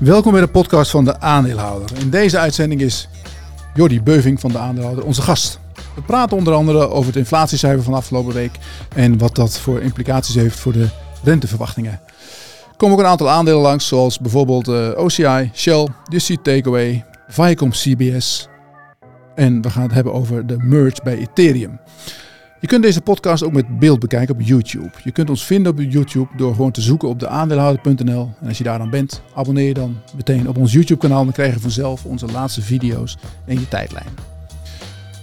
[0.00, 1.98] Welkom bij de podcast van de aandeelhouder.
[1.98, 3.08] In deze uitzending is
[3.74, 5.58] Jordi Beuving van de aandeelhouder onze gast.
[5.94, 8.52] We praten onder andere over het inflatiecijfer van afgelopen week
[8.94, 10.88] en wat dat voor implicaties heeft voor de
[11.22, 11.92] renteverwachtingen.
[11.92, 17.70] Er komen ook een aantal aandelen langs, zoals bijvoorbeeld uh, OCI, Shell, Just Takeaway, Viacom
[17.70, 18.48] CBS.
[19.34, 21.80] En we gaan het hebben over de merge bij Ethereum.
[22.64, 24.90] Je kunt deze podcast ook met beeld bekijken op YouTube.
[25.02, 28.30] Je kunt ons vinden op YouTube door gewoon te zoeken op de aandeelhouder.nl.
[28.40, 31.24] En als je daar dan bent, abonneer je dan meteen op ons YouTube kanaal.
[31.24, 34.06] Dan krijg je vanzelf onze laatste video's en je tijdlijn.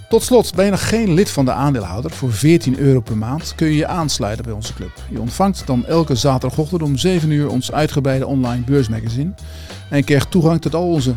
[0.08, 2.10] Tot slot, ben je nog geen lid van de aandeelhouder?
[2.10, 4.92] Voor 14 euro per maand kun je je aansluiten bij onze club.
[5.10, 9.32] Je ontvangt dan elke zaterdagochtend om 7 uur ons uitgebreide online beursmagazine.
[9.90, 11.14] En krijgt toegang tot al onze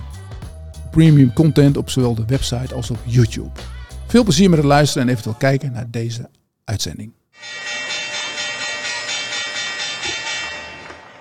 [0.91, 3.49] premium content op zowel de website als op YouTube.
[4.15, 6.29] Veel plezier met het luisteren en eventueel kijken naar deze
[6.63, 7.11] uitzending.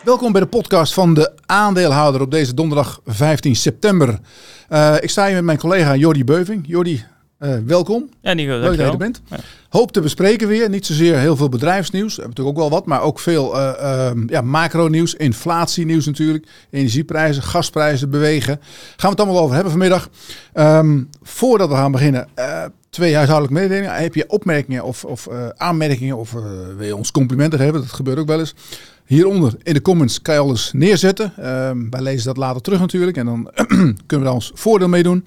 [0.05, 4.19] Welkom bij de podcast van de aandeelhouder op deze donderdag 15 september.
[4.69, 6.65] Uh, ik sta hier met mijn collega Jordi Beuving.
[6.67, 7.05] Jordi,
[7.45, 8.09] uh, welkom.
[8.21, 9.23] Ja, Nico, Leuk dat je er bent.
[9.27, 9.37] Ja.
[9.69, 10.69] Hoop te bespreken weer.
[10.69, 12.17] Niet zozeer heel veel bedrijfsnieuws.
[12.17, 16.47] We hebben natuurlijk ook wel wat, maar ook veel uh, uh, ja, macro-nieuws, inflatienieuws natuurlijk.
[16.71, 18.61] Energieprijzen, gasprijzen bewegen.
[18.97, 20.09] Gaan we het allemaal over hebben vanmiddag.
[20.55, 24.03] Um, voordat we gaan beginnen, uh, twee huishoudelijke mededelingen.
[24.03, 26.33] Heb je opmerkingen of, of aanmerkingen of
[26.77, 27.73] wil je ons complimenten geven?
[27.73, 28.55] Dat gebeurt ook wel eens.
[29.05, 31.33] Hieronder in de comments kan je alles neerzetten.
[31.69, 33.51] Um, wij lezen dat later terug natuurlijk en dan
[34.07, 35.25] kunnen we daar ons voordeel mee doen.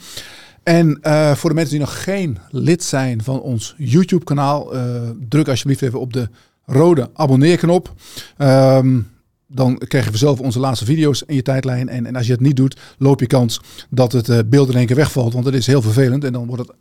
[0.67, 5.47] En uh, voor de mensen die nog geen lid zijn van ons YouTube-kanaal, uh, druk
[5.47, 6.29] alsjeblieft even op de
[6.65, 7.93] rode abonneerknop.
[8.37, 9.07] Um,
[9.47, 11.89] dan krijg je vanzelf onze laatste video's in je tijdlijn.
[11.89, 14.75] En, en als je het niet doet, loop je kans dat het uh, beeld in
[14.75, 15.33] één keer wegvalt.
[15.33, 16.23] Want dat is heel vervelend.
[16.23, 16.77] En dan wordt het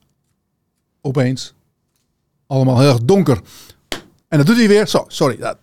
[1.00, 1.54] opeens
[2.46, 3.40] allemaal heel erg donker.
[4.28, 4.86] En dat doet hij weer.
[4.86, 5.56] Zo, sorry.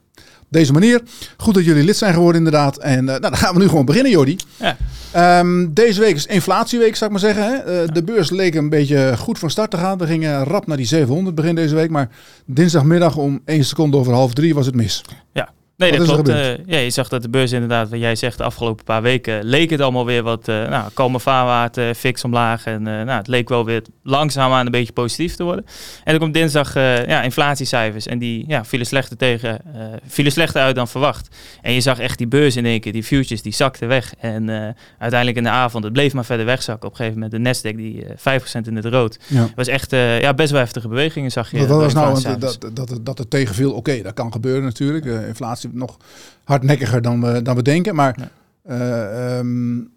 [0.54, 1.02] Deze manier.
[1.38, 2.78] Goed dat jullie lid zijn geworden inderdaad.
[2.78, 4.38] En nou, dan gaan we nu gewoon beginnen, Jordi.
[4.60, 5.40] Ja.
[5.40, 7.54] Um, deze week is inflatieweek, zou ik maar zeggen.
[7.54, 7.84] Hè?
[7.84, 9.98] Uh, de beurs leek een beetje goed van start te gaan.
[9.98, 11.90] We gingen rap naar die 700 begin deze week.
[11.90, 12.10] Maar
[12.46, 15.02] dinsdagmiddag om 1 seconde over half drie was het mis.
[15.34, 15.50] Ja.
[15.78, 16.30] Nee, wat dat klopt.
[16.30, 19.44] Uh, ja, je zag dat de beurs inderdaad, wat jij zegt, de afgelopen paar weken
[19.44, 22.66] leek het allemaal weer wat, uh, nou, vaarwaard, uh, fix omlaag.
[22.66, 25.66] En nou, het leek wel weer langzaamaan een beetje positief te worden.
[26.04, 29.62] En dan komt dinsdag ja, inflatiecijfers en die ja, vielen, slechter tegen,
[30.08, 31.36] vielen slechter uit dan verwacht.
[31.62, 34.14] En je zag echt die beurs in één keer, die futures, die zakten weg.
[34.20, 34.50] En
[34.98, 36.88] uiteindelijk in de avond, het bleef maar verder wegzakken.
[36.90, 39.20] Op een gegeven moment de Nasdaq, die 5% in het rood.
[39.28, 39.50] Ja.
[39.56, 41.58] was echt ja, best wel heftige bewegingen, zag je.
[41.58, 45.06] Wat was nou, want dat, dat, dat het tegenviel, oké, okay, dat kan gebeuren natuurlijk.
[45.06, 45.98] inflatie nog
[46.44, 47.96] hardnekkiger dan we, dan we denken.
[47.96, 48.30] Maar ja.
[48.70, 49.92] Uh, um,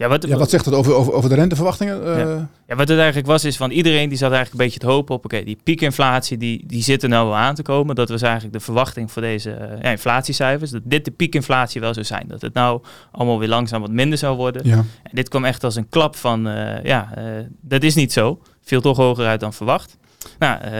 [0.00, 2.02] ja, wat, ja, wat zegt het over, over, over de renteverwachtingen?
[2.02, 2.48] Uh, ja.
[2.66, 2.76] ja.
[2.76, 5.24] wat het eigenlijk was, is van iedereen die zat eigenlijk een beetje te hopen op,
[5.24, 7.94] oké, okay, die piekinflatie, die, die zit er nou wel aan te komen.
[7.94, 10.70] Dat was eigenlijk de verwachting voor deze uh, ja, inflatiecijfers.
[10.70, 12.24] Dat dit de piekinflatie wel zou zijn.
[12.28, 14.66] Dat het nou allemaal weer langzaam wat minder zou worden.
[14.66, 14.76] Ja.
[14.76, 17.14] En dit kwam echt als een klap van, uh, ja,
[17.60, 18.40] dat is niet zo.
[18.62, 19.96] Viel toch hoger uit dan verwacht.
[20.38, 20.70] Nou, uh,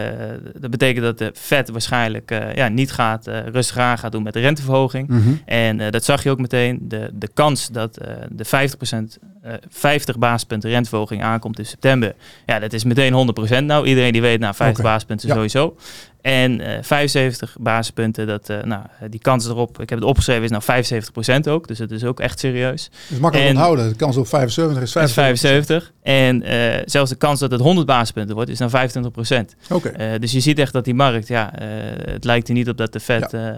[0.59, 4.23] dat betekent dat de Fed waarschijnlijk uh, ja, niet gaat, uh, rustig aan gaat doen
[4.23, 5.07] met de renteverhoging.
[5.07, 5.41] Mm -hmm.
[5.45, 6.79] En dat zag je ook meteen.
[6.81, 7.93] De, de kans dat
[8.29, 9.30] de 50%,
[9.69, 12.15] 50 basispunten renteverhoging aankomt in september,
[12.45, 13.87] ja, dat is meteen 100% nou.
[13.87, 14.91] Iedereen die weet, nou, 50 okay.
[14.91, 15.33] basispunten ja.
[15.33, 15.75] sowieso.
[16.21, 20.49] En uh, 75 basispunten, dat, uh, nou, die kans erop, ik heb het opgeschreven, is
[20.49, 21.67] nou 75% ook.
[21.67, 22.89] Dus het is ook echt serieus.
[23.09, 23.89] Dus makkelijk en, onthouden.
[23.89, 25.31] De kans op 75 is 75.
[25.31, 25.91] Is 75.
[26.01, 29.45] En uh, zelfs de kans dat het 100 basispunten wordt, is nou 25%.
[29.69, 30.19] Okay.
[30.19, 31.51] dus je ziet echt dat die markt, ja,
[32.05, 33.31] het lijkt er niet op dat de Fed...
[33.31, 33.55] Ja,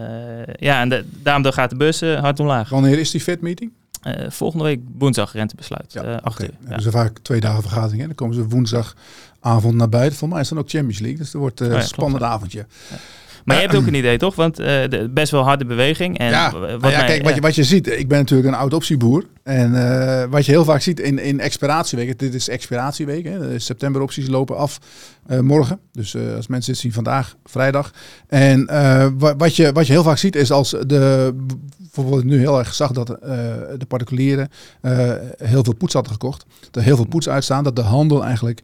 [0.60, 2.70] ja en de, daarom gaat de beurs hard omlaag.
[2.70, 3.72] Wanneer is die Fed-meeting?
[4.08, 5.94] Uh, volgende week woensdag rentebesluit.
[5.94, 6.50] Ja, uh, okay.
[6.70, 6.80] ja.
[6.80, 8.00] Ze vaak twee dagen vergadering.
[8.00, 8.06] Hè?
[8.06, 10.18] Dan komen ze woensdagavond naar buiten.
[10.18, 11.18] Voor mij is dan ook Champions League.
[11.18, 12.66] Dus er wordt een uh, oh ja, spannend klopt, avondje.
[12.90, 12.96] Ja.
[13.44, 14.36] Maar je hebt ook een idee, toch?
[14.36, 16.18] Want uh, de, best wel harde beweging.
[16.18, 18.48] En ja, wat nou ja mij, kijk, wat, je, wat je ziet, ik ben natuurlijk
[18.50, 19.26] een oud optieboer.
[19.44, 23.60] En uh, wat je heel vaak ziet in, in expiratieweken, dit is expiratieweek, hè, de
[23.60, 24.80] september opties lopen af
[25.28, 25.80] uh, morgen.
[25.92, 27.92] Dus als mensen dit zien vandaag, vrijdag.
[28.28, 28.66] En
[29.38, 31.34] wat, je, wat je heel vaak ziet is als de,
[31.78, 34.50] bijvoorbeeld nu heel erg zag dat de particulieren
[35.38, 36.46] heel veel poets hadden gekocht.
[36.62, 38.62] Dat er heel veel poets uitstaan, dat de handel eigenlijk,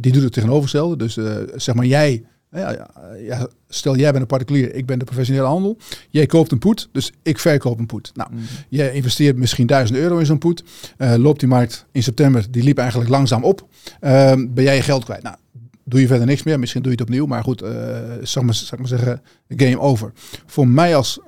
[0.00, 0.96] die doet het tegenovergestelde.
[0.96, 1.18] Dus
[1.54, 2.88] zeg maar jij ja,
[3.18, 5.76] ja, stel jij bent een particulier, ik ben de professionele handel.
[6.10, 8.10] Jij koopt een poet, dus ik verkoop een poet.
[8.14, 8.40] Nou, mm.
[8.68, 10.64] jij investeert misschien 1000 euro in zo'n poet.
[10.98, 13.68] Uh, loopt die markt in september, die liep eigenlijk langzaam op.
[14.00, 15.22] Uh, ben jij je geld kwijt?
[15.22, 15.36] Nou,
[15.84, 16.58] doe je verder niks meer.
[16.58, 17.68] Misschien doe je het opnieuw, maar goed, uh,
[18.22, 20.12] zal, maar, zal ik maar zeggen, game over.
[20.46, 21.20] Voor mij als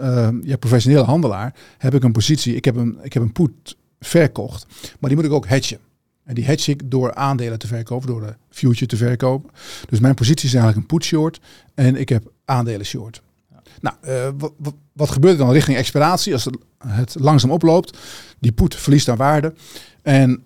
[0.43, 4.67] ja, professionele handelaar heb ik een positie, ik heb een, ik heb een poet verkocht,
[5.01, 5.79] maar die moet ik ook hedgen.
[6.29, 9.51] En die hedge ik door aandelen te verkopen, door de future te verkopen.
[9.89, 11.41] Dus mijn positie is eigenlijk een put short
[11.75, 13.23] en ik heb aandelen short.
[13.81, 13.97] Nou,
[14.39, 17.99] wat, wat, gebeurt er dan richting expiratie als het, het langzaam oploopt?
[18.39, 19.55] Die poet verliest aan waarde.
[20.03, 20.41] En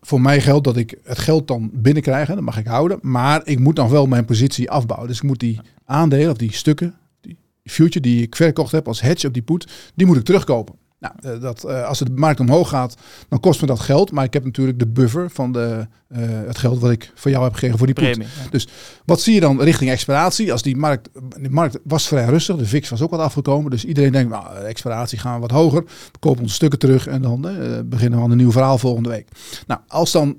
[0.00, 2.98] voor mij geldt dat ik het geld dan binnenkrijg, dat mag ik houden.
[3.02, 5.08] Maar ik moet dan wel mijn positie afbouwen.
[5.08, 9.00] Dus ik moet die aandelen of die stukken, die future die ik verkocht heb als
[9.00, 10.74] hedge op die put, die moet ik terugkopen.
[11.04, 12.96] Nou, eh, dat, uh, als de markt omhoog gaat,
[13.28, 14.12] dan kost me dat geld.
[14.12, 15.86] Maar ik heb natuurlijk de buffer van de,
[16.16, 18.26] uh, het geld wat ik voor jou heb gegeven voor die premie.
[18.50, 18.68] Dus
[19.04, 20.52] wat zie je dan richting expiratie?
[20.52, 21.08] Als die markt,
[21.40, 23.70] de markt was vrij rustig, de VIX was ook wat afgekomen.
[23.70, 25.84] Dus iedereen denkt, nou, expiratie gaan we wat hoger.
[25.84, 27.40] We kopen onze stukken terug en dan
[27.84, 29.28] beginnen we aan een nieuw verhaal volgende week.
[29.66, 30.38] Nou, als dan,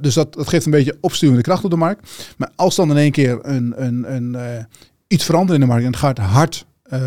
[0.00, 2.10] dus dat, dat geeft een beetje opsturende kracht op de markt.
[2.36, 4.66] Maar als dan in één keer een, een, een,
[5.06, 7.00] iets verandert in de markt en het gaat hard uh,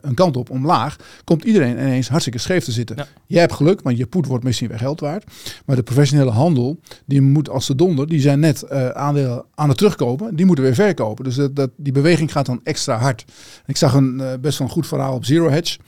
[0.00, 2.96] een kant op omlaag, komt iedereen ineens hartstikke scheef te zitten.
[3.26, 5.24] Jij hebt geluk, want je poed wordt misschien weer geld waard.
[5.66, 9.68] Maar de professionele handel, die moet als de donder, die zijn net uh, aandelen aan
[9.68, 11.24] het terugkopen, die moeten weer verkopen.
[11.24, 13.24] Dus dat, dat, die beweging gaat dan extra hard.
[13.66, 15.78] Ik zag een uh, best wel een goed verhaal op Zero Hedge.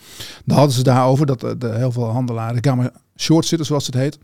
[0.45, 4.19] Daar hadden ze daarover dat de, heel veel handelaren gamma short zitten, zoals het heet.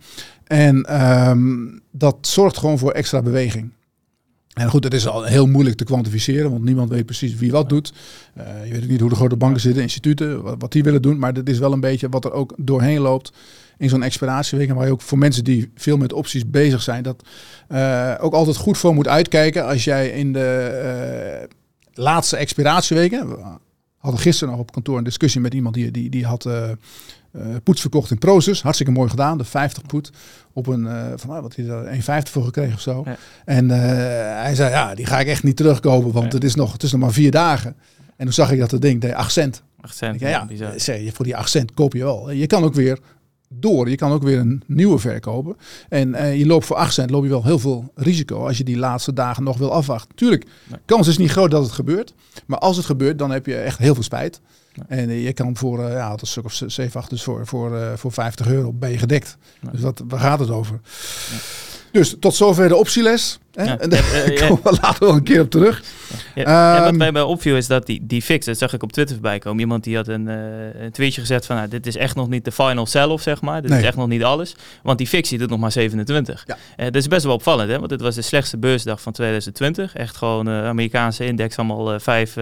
[0.45, 3.73] En um, dat zorgt gewoon voor extra beweging.
[4.55, 7.69] En goed, het is al heel moeilijk te kwantificeren, want niemand weet precies wie wat
[7.69, 7.93] doet.
[8.39, 11.03] Uh, je weet ook niet hoe de grote banken zitten, instituten, wat, wat, die willen
[11.03, 11.19] doen.
[11.19, 13.33] Maar dat is wel een beetje wat er ook doorheen loopt
[13.79, 14.73] in zo'n expiratieweek.
[14.73, 17.23] waar je ook voor mensen die veel met opties bezig zijn, dat
[17.69, 19.67] uh, ook altijd goed voor moet uitkijken.
[19.67, 21.57] Als jij in de uh,
[22.05, 23.59] laatste expiratieweken, we
[23.99, 26.71] hadden gisteren nog op kantoor een discussie met iemand die, die, die had uh,
[27.63, 28.63] poets verkocht in Proces.
[28.63, 29.39] Hartstikke mooi gedaan.
[29.39, 30.11] De 50 poet
[30.53, 33.05] op een, uh, van, uh, wat hij er 1,50 voor gekregen of zo.
[33.45, 36.83] En hij zei, ja, die ga ik echt niet terugkopen, want het, is nog, het
[36.83, 37.77] is nog maar vier dagen.
[38.17, 39.63] En toen zag ik dat het ding deed 8 cent.
[39.81, 42.31] 8 cent, ja, ja, zei, voor die 8 cent koop je wel.
[42.31, 42.99] Je kan ook weer
[43.49, 43.91] door.
[43.91, 45.57] Je kan ook weer een nieuwe verkopen.
[45.89, 48.65] En uh, je loopt voor 8 cent, loop je wel heel veel risico als je
[48.65, 50.15] die laatste dagen nog wil afwachten.
[50.15, 50.81] Tuurlijk, nee.
[50.85, 52.15] kans is niet groot dat het gebeurt.
[52.47, 54.41] Maar als het gebeurt, dan heb je echt heel veel spijt.
[54.87, 57.75] En je kan voor, uh, ja, dat is stuk of 7, 8, dus voor, voor,
[57.75, 59.37] uh, voor 50 euro ben je gedekt.
[59.73, 60.81] Dus wat, waar gaat het over?
[61.93, 63.39] Dus tot zover de optieles.
[63.59, 63.65] Hè?
[63.65, 65.83] Ja, en daar ja, komen we later wel een keer op terug.
[66.35, 68.93] Ja, um, wat mij bij opviel is dat die, die fix, dat zag ik op
[68.93, 69.61] Twitter voorbij komen.
[69.61, 72.45] Iemand die had een, uh, een tweetje gezet van, nou, dit is echt nog niet
[72.45, 73.61] de final sell-off, zeg maar.
[73.61, 73.81] Dit nee.
[73.81, 74.57] is echt nog niet alles.
[74.83, 76.45] Want die fix die doet nog maar 27.
[76.47, 76.57] Ja.
[76.77, 77.77] Uh, dat is best wel opvallend, hè?
[77.77, 79.95] want dit was de slechtste beursdag van 2020.
[79.95, 82.41] Echt gewoon uh, Amerikaanse index, allemaal 5, 5,5%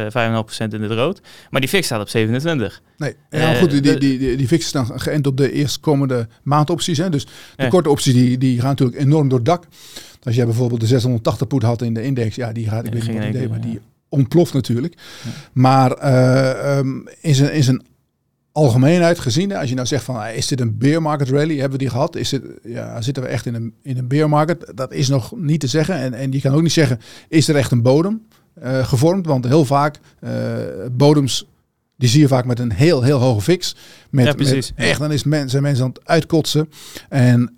[0.68, 1.20] in het rood.
[1.50, 2.80] Maar die fix staat op 27.
[2.96, 6.98] Nee, ja, goed, die, die, die, die, fix is dan geënt op de eerstkomende maandopties.
[6.98, 7.08] Hè?
[7.08, 7.26] Dus
[7.56, 9.64] de korte opties die, die gaan natuurlijk enorm door het dak.
[10.26, 13.06] Als jij bijvoorbeeld de 680 poet had in de index, ja, die gaat, ik weet
[13.06, 14.94] niet wat idee, maar die ontploft natuurlijk.
[15.24, 15.30] Ja.
[15.52, 17.82] Maar uh, um, in, zijn, in zijn
[18.52, 21.78] algemeenheid gezien, als je nou zegt van ah, is dit een bear market rally, hebben
[21.78, 22.16] we die gehad?
[22.16, 24.72] Is het, ja, zitten we echt in een, in een bear market?
[24.74, 25.94] Dat is nog niet te zeggen.
[25.94, 28.26] En, en je kan ook niet zeggen, is er echt een bodem
[28.62, 29.26] uh, gevormd?
[29.26, 30.30] Want heel vaak uh,
[30.92, 31.46] bodems
[31.96, 33.76] die zie je vaak met een heel, heel hoge fix.
[34.10, 34.72] Met, ja, precies.
[34.76, 36.68] Met echt, dan is men, zijn mensen aan het uitkotsen.
[37.08, 37.54] En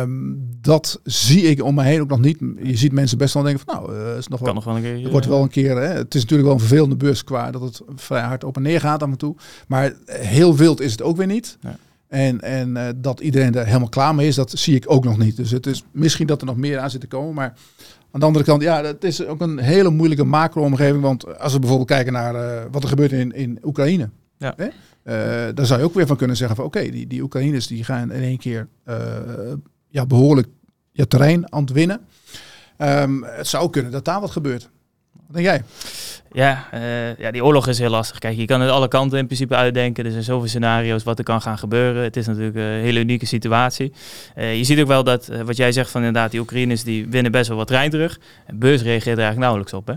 [0.00, 2.38] um, dat zie ik om me heen ook nog niet.
[2.62, 4.76] Je ziet mensen best wel denken van nou, uh, is nog kan wel, nog wel
[4.76, 5.10] een keer.
[5.10, 5.76] wordt wel een keer.
[5.76, 8.62] Hè, het is natuurlijk wel een vervelende beurs qua dat het vrij hard op en
[8.62, 9.36] neer gaat af en toe.
[9.66, 11.58] Maar heel wild is het ook weer niet.
[11.60, 11.76] Ja.
[12.08, 15.18] En, en uh, dat iedereen er helemaal klaar mee is, dat zie ik ook nog
[15.18, 15.36] niet.
[15.36, 17.34] Dus het is misschien dat er nog meer aan zit te komen.
[17.34, 17.54] Maar
[18.12, 21.02] aan de andere kant, ja, het is ook een hele moeilijke macro-omgeving.
[21.02, 24.10] Want als we bijvoorbeeld kijken naar uh, wat er gebeurt in, in Oekraïne.
[24.38, 24.54] Ja.
[24.56, 24.66] Hè?
[24.66, 27.66] Uh, daar zou je ook weer van kunnen zeggen van oké, okay, die, die Oekraïners
[27.66, 28.96] die gaan in één keer uh,
[29.88, 30.48] ja, behoorlijk
[30.92, 32.00] je terrein aan het winnen.
[32.78, 34.70] Um, het zou kunnen dat daar wat gebeurt.
[35.12, 35.62] Wat denk jij?
[36.32, 38.18] Ja, uh, ja, die oorlog is heel lastig.
[38.18, 40.04] Kijk, je kan het alle kanten in principe uitdenken.
[40.04, 42.02] Er zijn zoveel scenario's wat er kan gaan gebeuren.
[42.02, 43.92] Het is natuurlijk een hele unieke situatie.
[44.36, 47.06] Uh, je ziet ook wel dat, uh, wat jij zegt van inderdaad, die Oekraïners die
[47.08, 48.20] winnen best wel wat terug.
[48.46, 49.86] En beurs reageert er eigenlijk nauwelijks op.
[49.86, 49.94] Hè?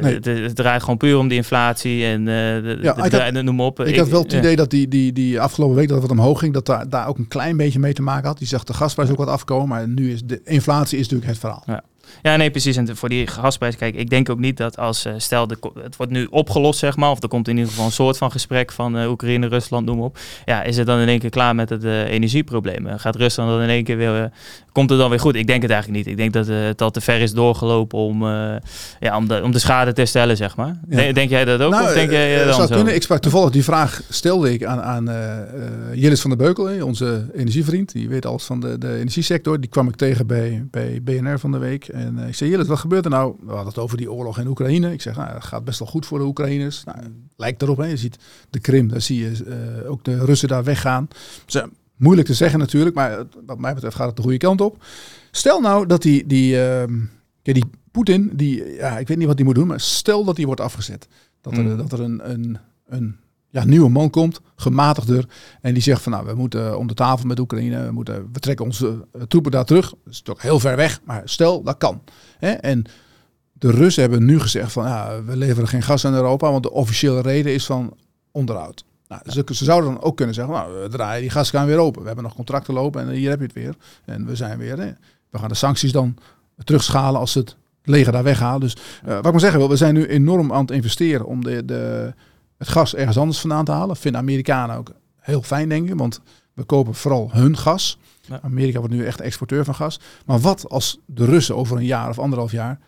[0.00, 0.14] Nee.
[0.14, 3.60] het, het, draait gewoon puur om die inflatie en de, ja, de, de, had, noem
[3.60, 3.80] op.
[3.80, 6.18] Ik, ik had wel het idee dat die, die, die afgelopen week dat het wat
[6.18, 8.38] omhoog ging, dat daar, daar ook een klein beetje mee te maken had.
[8.38, 11.38] Die zag de gasprijs ook wat afkomen, maar nu is de inflatie is natuurlijk het
[11.38, 11.62] verhaal.
[11.66, 11.82] Ja.
[12.22, 12.76] Ja, nee, precies.
[12.76, 15.96] En voor die gasprijs, kijk, ik denk ook niet dat als, uh, stel, de, het
[15.96, 18.72] wordt nu opgelost, zeg maar, of er komt in ieder geval een soort van gesprek
[18.72, 20.18] van uh, Oekraïne, Rusland, noem op.
[20.44, 22.98] Ja, is het dan in één keer klaar met het uh, energieprobleem?
[22.98, 24.30] Gaat Rusland dan in één keer weer,
[24.76, 25.34] komt het dan weer goed?
[25.34, 26.12] Ik denk het eigenlijk niet.
[26.12, 28.24] Ik denk dat het al te ver is doorgelopen om,
[29.00, 30.80] ja, om, de, om de schade te herstellen, zeg maar.
[30.88, 30.96] Ja.
[30.96, 31.70] Denk, denk, jij dat ook?
[31.70, 32.74] Nou, of denk jij dan zou zo?
[32.74, 32.94] kunnen.
[32.94, 35.04] Ik sprak toevallig die vraag stelde ik aan, aan
[35.94, 37.92] Jillis van der Beukel, onze energievriend.
[37.92, 39.60] Die weet alles van de, de energiesector.
[39.60, 41.88] Die kwam ik tegen bij, bij BNR van de week.
[41.88, 43.34] En ik zei, Jillis, wat gebeurt er nou?
[43.40, 44.92] We hadden het over die oorlog in Oekraïne.
[44.92, 46.84] Ik zeg, nou, het gaat best wel goed voor de Oekraïners.
[46.84, 46.98] Nou,
[47.36, 47.84] lijkt erop, hè.
[47.84, 48.18] je ziet
[48.50, 51.08] de Krim, daar zie je uh, ook de Russen daar weggaan.
[51.46, 51.62] Dus,
[51.96, 54.84] moeilijk te zeggen natuurlijk, maar wat mij betreft gaat het de goede kant op.
[55.30, 56.82] Stel nou dat die, die, uh,
[57.42, 60.36] ja, die Poetin, die, ja, ik weet niet wat hij moet doen, maar stel dat
[60.36, 61.08] hij wordt afgezet.
[61.40, 61.76] Dat er, mm.
[61.76, 63.16] dat er een, een een
[63.50, 65.28] ja, nieuwe man komt, gematigder.
[65.60, 68.38] En die zegt van nou, we moeten om de tafel met Oekraïne, we, moeten, we
[68.38, 69.90] trekken onze uh, troepen daar terug.
[69.90, 72.02] Dat is toch heel ver weg, maar stel, dat kan.
[72.38, 72.50] Hè?
[72.50, 72.84] En
[73.52, 76.70] de Russen hebben nu gezegd van ja, we leveren geen gas aan Europa, want de
[76.70, 77.96] officiële reden is van
[78.30, 78.84] onderhoud.
[79.08, 82.00] Nou, ze, ze, zouden dan ook kunnen zeggen, nou, we draaien die gaskraan weer open.
[82.00, 83.74] We hebben nog contracten lopen en hier heb je het weer.
[84.04, 84.92] En we zijn weer, hè.
[85.30, 86.16] we gaan de sancties dan
[86.64, 88.60] terugschalen als het leger daar weghaalt.
[88.60, 91.44] Dus uh, wat ik maar zeggen wil, we zijn nu enorm aan het investeren om
[91.44, 92.14] de, de,
[92.58, 93.96] het gas ergens anders vandaan te halen.
[93.96, 96.20] Vinden Amerikanen ook heel fijn, denk ik, want
[96.52, 97.98] we kopen vooral hun gas.
[98.20, 98.40] Ja.
[98.42, 100.00] Amerika wordt nu echt exporteur van gas.
[100.26, 102.78] Maar wat als de Russen over een jaar of anderhalf jaar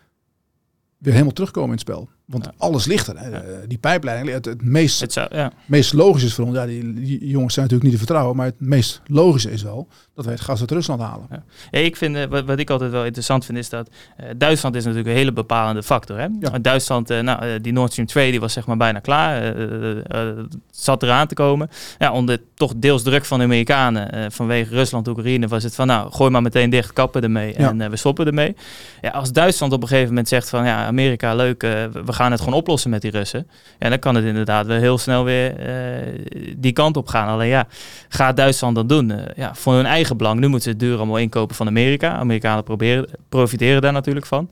[0.97, 2.09] weer helemaal terugkomen in het spel?
[2.29, 3.17] Want alles ligt er.
[3.17, 3.67] Hè.
[3.67, 5.51] Die pijpleiding, het, het meest, Het zou, ja.
[5.65, 8.45] meest logisch is voor ons, ja, die, die jongens zijn natuurlijk niet te vertrouwen, maar
[8.45, 11.27] het meest logische is wel dat wij het gas uit Rusland halen.
[11.71, 14.83] Ik vind, eh, wat, wat ik altijd wel interessant vind, is dat eh, Duitsland is
[14.83, 16.17] natuurlijk een hele bepalende factor.
[16.19, 16.27] Hè?
[16.61, 19.41] Duitsland, eh, nou, eh, die Nord Stream 2 die was zeg maar bijna klaar.
[19.41, 20.37] eh, eh, eh,
[20.71, 21.69] zat eraan te komen.
[21.97, 25.87] Ja, onder toch deels druk van de Amerikanen eh, vanwege Rusland, Oekraïne, was het van
[25.87, 28.55] nou, gooi maar meteen dicht, kappen ermee en eh, we stoppen ermee.
[29.01, 31.69] Ja, als Duitsland op een gegeven moment zegt van ja, Amerika leuk, eh,
[32.05, 33.47] we gaan het gewoon oplossen met die Russen.
[33.79, 36.25] Ja, dan kan het inderdaad wel heel snel weer eh,
[36.57, 37.27] die kant op gaan.
[37.27, 37.67] Alleen ja,
[38.09, 39.11] gaat Duitsland dat doen?
[39.11, 40.39] Eh, ja, voor hun eigen belang.
[40.39, 42.11] Nu moeten ze het duur allemaal inkopen van Amerika.
[42.11, 44.49] Amerikanen proberen, profiteren daar natuurlijk van.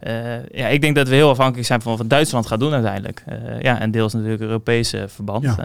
[0.00, 3.24] Eh, ja, ik denk dat we heel afhankelijk zijn van wat Duitsland gaat doen uiteindelijk.
[3.60, 5.42] Ja, en deels natuurlijk Europese verband.
[5.42, 5.56] Ja.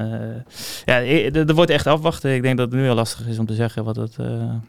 [0.85, 1.01] Ja,
[1.33, 2.35] er wordt echt afwachten.
[2.35, 4.15] Ik denk dat het nu heel lastig is om te zeggen wat het...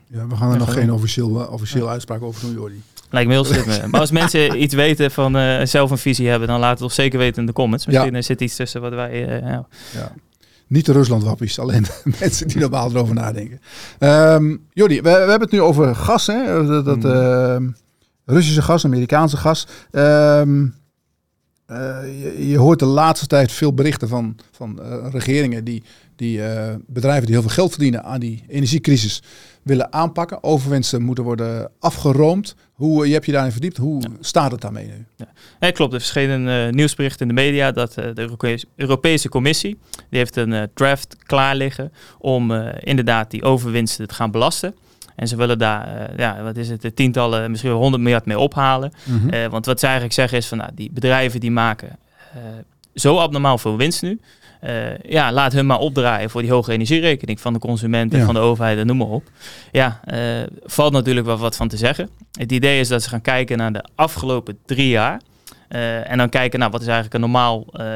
[0.07, 2.83] Ja, we gaan er nog geen officieel, officieel uitspraak over doen, Jordi.
[3.11, 3.91] Lijkt me heel slim.
[3.91, 6.95] maar als mensen iets weten van eh, zelf een visie hebben, dan laat het ons
[6.95, 7.87] zeker weten in de comments.
[7.87, 8.17] Misschien Ja.
[8.17, 9.11] er zit iets tussen wat wij...
[9.29, 9.67] eh, ja.
[9.95, 10.13] Ja.
[10.67, 13.61] Niet de Rusland-wappies, alleen de mensen die normaal erover nadenken.
[13.99, 16.67] Ehm Jordi, we, we hebben het nu over gas, hè?
[16.67, 17.11] Dat, dat, Mm.
[17.11, 17.69] ehm,
[18.25, 19.67] Russische gas, Amerikaanse gas.
[19.91, 20.67] Ehm,
[21.67, 25.83] eh, je, je hoort de laatste tijd veel berichten van, van eh, regeringen die,
[26.17, 29.23] die eh, bedrijven die heel veel geld verdienen aan die energiecrisis
[29.67, 30.43] willen aanpakken.
[30.43, 32.55] Overwinsten moeten worden afgeroomd.
[32.73, 33.77] Hoe, je hebt je daarin verdiept.
[33.77, 35.07] Hoe staat het daarmee nu?
[35.61, 35.93] Ja, klopt.
[35.93, 39.79] Er verscheen een eh, nieuwsbericht in de media dat eh, de Europese Commissie
[40.11, 44.75] die heeft een eh, draft klaar liggen om eh, inderdaad die overwinsten te gaan belasten.
[45.17, 48.27] En ze willen daar, eh, ja, wat is het, eh, tientallen, misschien wel 100 miljard
[48.27, 48.93] mee ophalen.
[49.31, 51.99] Eh, want wat ze eigenlijk zeggen is van, nou, die bedrijven die maken
[52.35, 52.41] eh,
[52.95, 54.21] zo abnormaal veel winst nu.
[54.61, 58.25] Eh, ja, laat hun maar opdraaien voor die hoge energierekening van de consumenten, Ja.
[58.25, 59.25] van de overheid en noem maar op.
[59.73, 60.21] Ja, eh,
[60.65, 62.09] valt natuurlijk wel wat van te zeggen.
[62.39, 65.21] Het idee is dat ze gaan kijken naar de afgelopen drie jaar.
[65.69, 67.87] Eh, en dan kijken naar wat is eigenlijk een normaal, eh,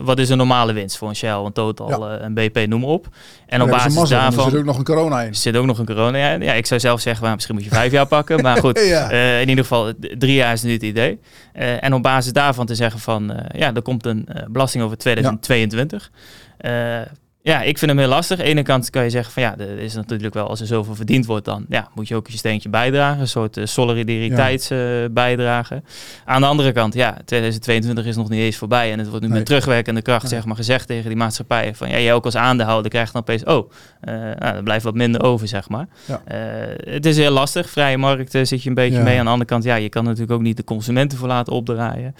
[0.00, 2.18] wat is een normale winst voor een Shell, een Total, Ja.
[2.18, 3.06] eh, een BP, noem maar op.
[3.46, 5.28] En op basis mazzel, want Er daarvan zit ook nog een corona in.
[5.28, 6.18] er zit ook nog een corona.
[6.18, 8.42] Ja, ja, ik zou zelf zeggen, maar misschien moet je vijf jaar pakken.
[8.42, 9.10] Maar goed, Ja.
[9.40, 11.20] in ieder geval drie jaar is nu het idee.
[11.52, 16.10] En op basis daarvan te zeggen van, ja, er komt een belasting over 2022.
[16.58, 17.00] Eh,
[17.42, 18.38] ja, ik vind hem heel lastig.
[18.38, 20.66] Aan de ene kant kan je zeggen van ja, er is natuurlijk wel als er
[20.66, 23.20] zoveel verdiend wordt, dan ja, moet je ook je steentje bijdragen.
[23.20, 25.82] Een soort uh, solidariteitsbijdrage.
[26.24, 28.92] Aan de andere kant, ja, 2022 is nog niet eens voorbij.
[28.92, 29.36] En het wordt nu Nee.
[29.38, 30.30] met terugwerkende kracht Nee.
[30.32, 33.44] zeg maar gezegd tegen die maatschappijen van ja, jij ook als aandeelhouder krijgt dan opeens,
[33.44, 33.70] oh,
[34.00, 35.86] eh, nou, er blijft wat minder over, zeg maar.
[36.04, 36.20] Ja.
[36.24, 37.70] Eh, het is heel lastig.
[37.70, 39.04] Vrije markt zit je een beetje Ja.
[39.04, 39.18] mee.
[39.18, 42.14] Aan de andere kant, ja, je kan natuurlijk ook niet de consumenten voor laten opdraaien.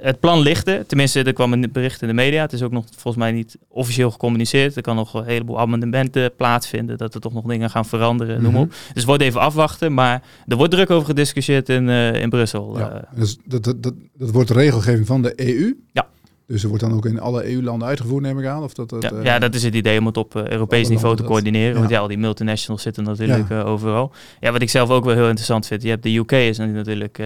[0.00, 0.86] Het plan ligt er.
[0.86, 2.42] Tenminste, er kwam een bericht in de media.
[2.42, 4.76] Het is ook nog volgens mij niet officieel gecommuniceerd.
[4.76, 6.98] Er kan nog een heleboel amendementen plaatsvinden.
[6.98, 8.42] Dat er toch nog dingen gaan veranderen.
[8.42, 8.68] Noem maar op.
[8.68, 8.76] Mhm.
[8.78, 9.94] Dus het wordt even afwachten.
[9.94, 12.78] Maar er wordt druk over gediscussieerd in, eh, in Brussel.
[12.78, 15.76] Ja, Eh, dus dat, dat, dat, dat wordt de regelgeving van de EU.
[15.92, 16.06] Ja.
[16.52, 18.62] Dus er wordt dan ook in alle EU-landen uitgevoerd, neem ik aan.
[18.62, 20.88] Of dat, dat, ja, eh, ja, dat is het idee om het op eh, Europees
[20.88, 21.72] niveau te dat- coördineren.
[21.72, 21.78] ja.
[21.78, 24.12] Want ja, al die multinationals zitten natuurlijk eh, overal.
[24.40, 25.82] Ja, wat ik zelf ook wel heel interessant vind.
[25.82, 27.20] Je hebt de UK is natuurlijk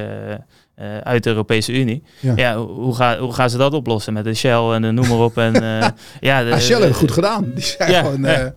[1.02, 2.02] uit de Europese Unie.
[2.20, 2.56] Ja.
[2.56, 5.38] Hoe, ga, hoe gaan ze dat oplossen met de Shell en de noem maar op.
[5.38, 5.52] En,
[6.20, 7.50] ja, de, Ah, Shell goed gedaan.
[7.54, 8.52] Die zijn Ja, gewoon...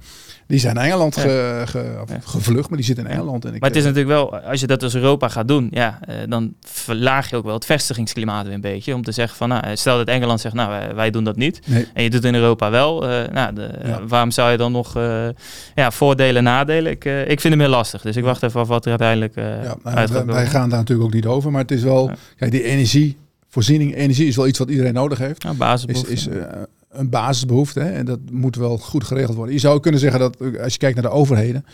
[0.49, 1.21] eh, die zijn naar Engeland Ja.
[1.21, 2.17] ge- ge- of Ja.
[2.23, 3.45] gevlucht, maar die zitten in Engeland.
[3.45, 5.67] En ik, Maar het is eh, natuurlijk wel, als je dat als Europa gaat doen,
[5.71, 8.95] ja, eh, dan verlaag je ook wel het vestigingsklimaat weer een beetje.
[8.95, 11.59] Om te zeggen van, nou, stel dat Engeland zegt, nou, wij, doen dat niet.
[11.65, 11.87] Nee.
[11.93, 13.07] En je doet het in Europa wel.
[13.09, 13.99] eh, nou, de, Ja.
[14.07, 15.27] waarom zou je dan nog eh,
[15.75, 16.91] ja, voordelen, nadelen?
[16.91, 18.01] Ik, eh, ik vind hem heel lastig.
[18.01, 20.45] Dus ik wacht even af wat er uiteindelijk eh ja, nou, uit wij, gaat wij
[20.47, 21.51] gaan daar natuurlijk ook niet over.
[21.51, 22.11] Maar het is wel...
[22.37, 25.45] Kijk, die energievoorziening, energie is wel iets wat iedereen nodig heeft.
[25.59, 26.41] Ja, Is, is eh,
[26.89, 27.79] een basisbehoefte.
[27.79, 27.91] Hè?
[27.91, 29.53] En dat moet wel goed geregeld worden.
[29.53, 31.65] Je zou kunnen zeggen dat als je kijkt naar de overheden.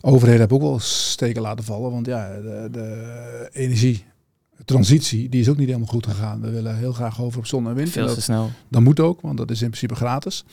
[0.00, 1.90] Overheden hebben ook wel steken laten vallen.
[1.90, 6.40] Want ja, de, de energietransitie die is ook niet helemaal goed gegaan.
[6.40, 7.90] We willen heel graag over op zon en wind.
[7.90, 8.50] Veel dat, te snel.
[8.68, 10.44] dat moet ook, want dat is in principe gratis.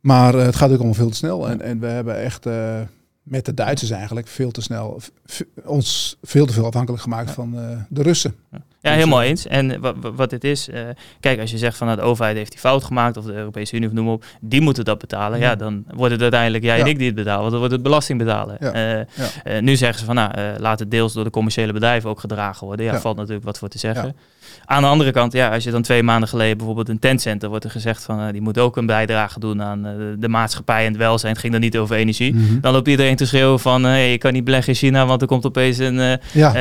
[0.00, 1.48] Maar eh, het gaat ook allemaal veel te snel.
[1.48, 2.80] En, en we hebben echt eh,
[3.22, 5.00] met de Duitsers eigenlijk veel te snel
[5.64, 7.34] ons veel te veel afhankelijk gemaakt Ja.
[7.34, 8.34] van eh, de Russen.
[8.50, 9.46] Ja, Dus, helemaal eens.
[9.46, 10.80] En wa- wa- wat het is, eh,
[11.20, 13.76] kijk, als je zegt van nou, de overheid heeft die fout gemaakt, of de Europese
[13.76, 15.38] Unie, of noem maar op, die moeten dat betalen.
[15.38, 15.54] Ja, Ja.
[15.56, 16.90] dan wordt het uiteindelijk jij en Ja.
[16.90, 18.56] ik die het betalen, want dan wordt het belasting betalen.
[18.60, 18.72] Ja.
[18.72, 19.04] Eh, Ja.
[19.44, 22.66] eh, nu zeggen ze van nou, laat het deels door de commerciële bedrijven ook gedragen
[22.66, 22.86] worden.
[22.86, 23.00] Ja, Ja.
[23.00, 24.16] valt natuurlijk wat voor te zeggen.
[24.64, 27.64] Aan de andere kant, ja, als je dan twee maanden geleden bijvoorbeeld een tentcenter wordt
[27.64, 30.88] er gezegd van eh, die moet ook een bijdrage doen aan eh, de, maatschappij en
[30.88, 31.32] het welzijn.
[31.32, 32.34] Het ging dan niet over energie.
[32.34, 32.60] mhm.
[32.60, 35.26] Dan loopt iedereen te schreeuwen van eh, je kan niet beleggen in China, want er
[35.26, 36.54] komt opeens een, Ja,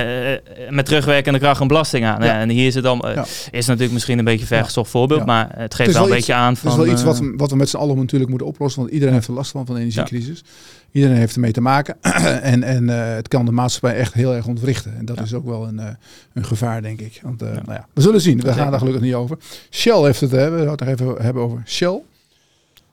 [0.70, 2.24] met terugwerkende kracht een belasting aan.
[2.24, 2.40] Ja.
[2.40, 3.06] En hier is het dan,
[3.52, 6.58] is natuurlijk misschien een beetje vergezocht voorbeeld, maar het geeft Het wel een beetje aan
[6.58, 6.70] van.
[6.70, 8.82] dat is wel iets wat, we- wat we met z'n allen natuurlijk moeten oplossen.
[8.82, 10.44] Want iedereen heeft er last van, van de energiecrisis.
[10.92, 11.96] Iedereen heeft ermee te maken.
[12.54, 14.98] en en eh, het kan de maatschappij echt heel erg ontwrichten.
[14.98, 15.24] En dat Ja.
[15.24, 15.88] is ook wel een, eh,
[16.34, 17.20] een gevaar, denk ik.
[17.24, 17.62] Want eh, Ja.
[17.66, 18.40] Nou ja, we zullen zien.
[18.42, 19.38] We gaan daar gelukkig niet over.
[19.70, 20.50] Shell heeft het, hè.
[20.50, 22.02] we gaan het nog even hebben over Shell.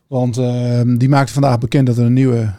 [0.07, 2.53] Want ehm, die maakte vandaag bekend dat er een nieuwe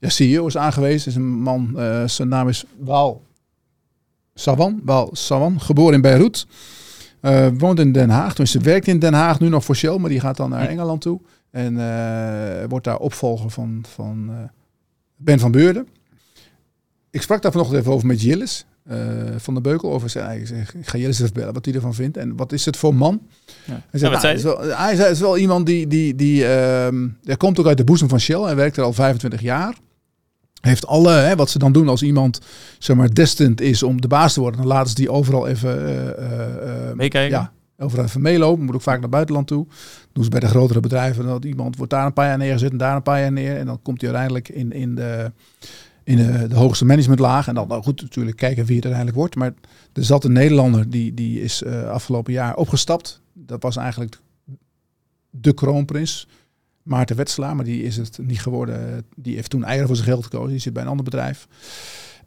[0.00, 1.08] ja, CEO is aangewezen.
[1.10, 1.76] Is een man,
[2.06, 3.22] zijn naam is Waal
[4.34, 4.80] Sawan.
[4.84, 6.46] Waal Sawan, geboren in Beirut.
[7.58, 8.28] Woont in Den Haag.
[8.28, 10.68] Tenminste, werkt in Den Haag nu nog voor Shell, maar die gaat dan naar.
[10.68, 11.20] Engeland toe.
[11.50, 14.36] En eh, wordt daar opvolger van, van eh,
[15.16, 15.88] Ben van Beurden.
[17.10, 18.96] Ik sprak daar vanochtend even over met Jillis eh,
[19.36, 19.92] van de Beukel.
[19.92, 22.16] Over zijn, zeg, ik ga Jillis even bellen wat hij ervan vindt.
[22.16, 23.20] En wat is het voor man?
[23.64, 23.82] Ja.
[23.90, 25.86] Hij, nou, zei het is wel, hij zei, is wel iemand die...
[25.86, 28.40] die, die ehm, hij komt ook uit de boezem van Shell.
[28.40, 29.76] Hij werkt er al 25 jaar.
[30.60, 32.40] Heeft alle, hè, wat ze dan doen als iemand
[32.78, 34.60] zeg maar destined is om de baas te worden.
[34.60, 35.76] Dan laten ze die overal even...
[36.96, 37.38] Meekijken?
[37.38, 38.64] Ja, overal even meelopen.
[38.64, 39.66] Moet ook vaak naar buitenland toe.
[40.12, 41.26] Doen ze bij de grotere bedrijven.
[41.26, 43.56] Dat iemand wordt daar een paar jaar neergezet en daar een paar jaar neer.
[43.56, 45.32] En dan komt hij uiteindelijk in, in, de,
[46.04, 47.48] in de, de hoogste managementlaag.
[47.48, 49.36] En dan nou goed natuurlijk kijken wie het uiteindelijk wordt.
[49.36, 49.54] Maar
[49.92, 53.20] er zat een Nederlander die, die is eh, afgelopen jaar opgestapt.
[53.32, 54.18] Dat was eigenlijk
[55.30, 56.28] de kroonprins.
[56.82, 59.04] Maarten Wetselaar, maar die is het niet geworden.
[59.16, 60.50] Die heeft toen eieren voor zijn geld gekozen.
[60.50, 61.48] Die zit bij een ander bedrijf.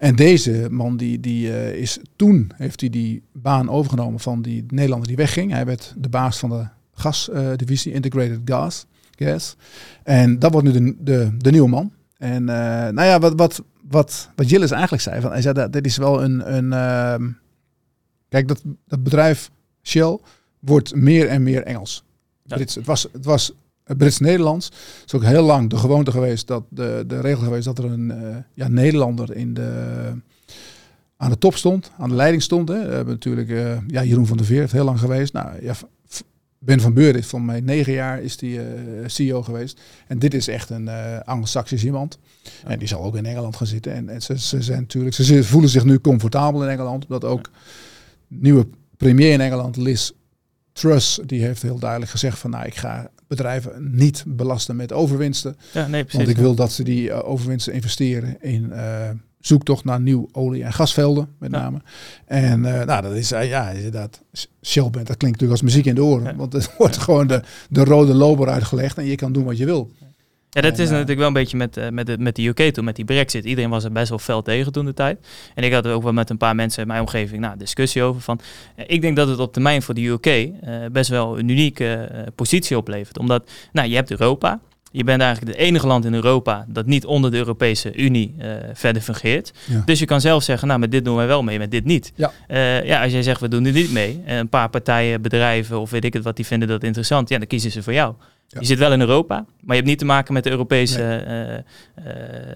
[0.02, 4.66] En deze man die, die eh, is toen heeft hij die baan overgenomen van die
[4.68, 5.52] Nederlander die wegging.
[5.52, 8.86] Hij werd de baas van de gasdivisie Integrated Gas.
[9.16, 9.56] Gas.
[10.04, 11.92] En dat wordt nu de, de, de nieuwe man.
[12.18, 15.74] En eh, nou ja, wat, wat, wat, wat Jillis eigenlijk zei, van, hij zei dat
[15.74, 17.30] dit is wel een, een ehm,
[18.30, 19.52] kijk dat, dat bedrijf
[19.84, 20.20] Shell
[20.60, 22.04] wordt meer en meer Engels.
[22.44, 22.56] Ja.
[22.56, 22.76] Brits.
[22.76, 23.54] Het was, het was
[23.98, 24.66] Brits-Nederlands.
[24.66, 27.86] Het is ook heel lang de gewoonte geweest, dat de, de regel geweest dat er
[27.86, 30.12] een eh, ja, Nederlander in de,
[31.18, 32.70] aan de top stond, aan de leiding stond.
[32.70, 32.88] Hè.
[32.88, 35.34] We hebben natuurlijk eh, ja, Jeroen van der Veer, heel lang geweest.
[35.34, 35.74] Nou, ja,
[36.60, 38.66] Ben van Beuren is van mij negen jaar is die eh,
[39.06, 39.82] CEO geweest.
[40.08, 40.90] En dit is echt een
[41.26, 42.20] Anglo-Saxisch iemand.
[42.64, 43.94] En die zal ook in Engeland gaan zitten.
[43.94, 47.04] En, en ze, ze zijn natuurlijk, ze voelen zich nu comfortabel in Engeland.
[47.04, 47.50] Omdat ook
[48.28, 50.12] nieuwe premier in Engeland, Liz
[50.74, 55.56] Truss, die heeft heel duidelijk gezegd van nou, ik ga bedrijven niet belasten met overwinsten.
[55.74, 56.20] Ja, nee, precies.
[56.20, 60.64] Want ik wil dat ze die eh, overwinsten investeren in eh, zoektocht naar nieuw olie-
[60.64, 61.58] en gasvelden, met Ja.
[61.60, 61.82] name.
[62.26, 64.22] En eh, nou, dat is, ja, inderdaad,
[64.66, 66.24] Shell bent, dat klinkt natuurlijk als muziek in de oren.
[66.24, 66.36] Ja.
[66.36, 69.66] Want het wordt gewoon de, de rode loper uitgelegd en je kan doen wat je
[69.66, 69.92] wil.
[70.00, 70.08] Ja,
[70.52, 72.62] dat En, is eh, natuurlijk wel een beetje met, eh, met, de, met de UK
[72.62, 73.46] toen, met die brexit.
[73.46, 75.28] Iedereen was er best wel fel tegen toen de tijd.
[75.56, 78.04] En ik had er ook wel met een paar mensen in mijn omgeving nou, discussie
[78.04, 78.40] over van...
[78.76, 80.50] eh, ik denk dat het op termijn voor de UK
[80.92, 83.18] best wel een unieke positie oplevert.
[83.18, 84.60] Omdat, nou, je hebt Europa.
[84.92, 88.36] Je bent eigenlijk het enige land in Europa dat niet onder de Europese Unie
[88.74, 89.52] verder fungeert.
[89.68, 89.82] Ja.
[89.86, 92.14] Dus je kan zelf zeggen, nou, met dit doen wij wel mee, met dit niet.
[92.16, 92.32] Ja.
[92.84, 94.22] Ja, als jij zegt, we doen er niet mee.
[94.26, 97.30] En een paar partijen, bedrijven of weet ik het wat, die vinden dat interessant.
[97.30, 98.14] Ja, dan kiezen ze voor jou.
[98.54, 98.60] Ja.
[98.60, 101.64] Je zit wel in Europa, maar je hebt niet te maken met de Europese Nee.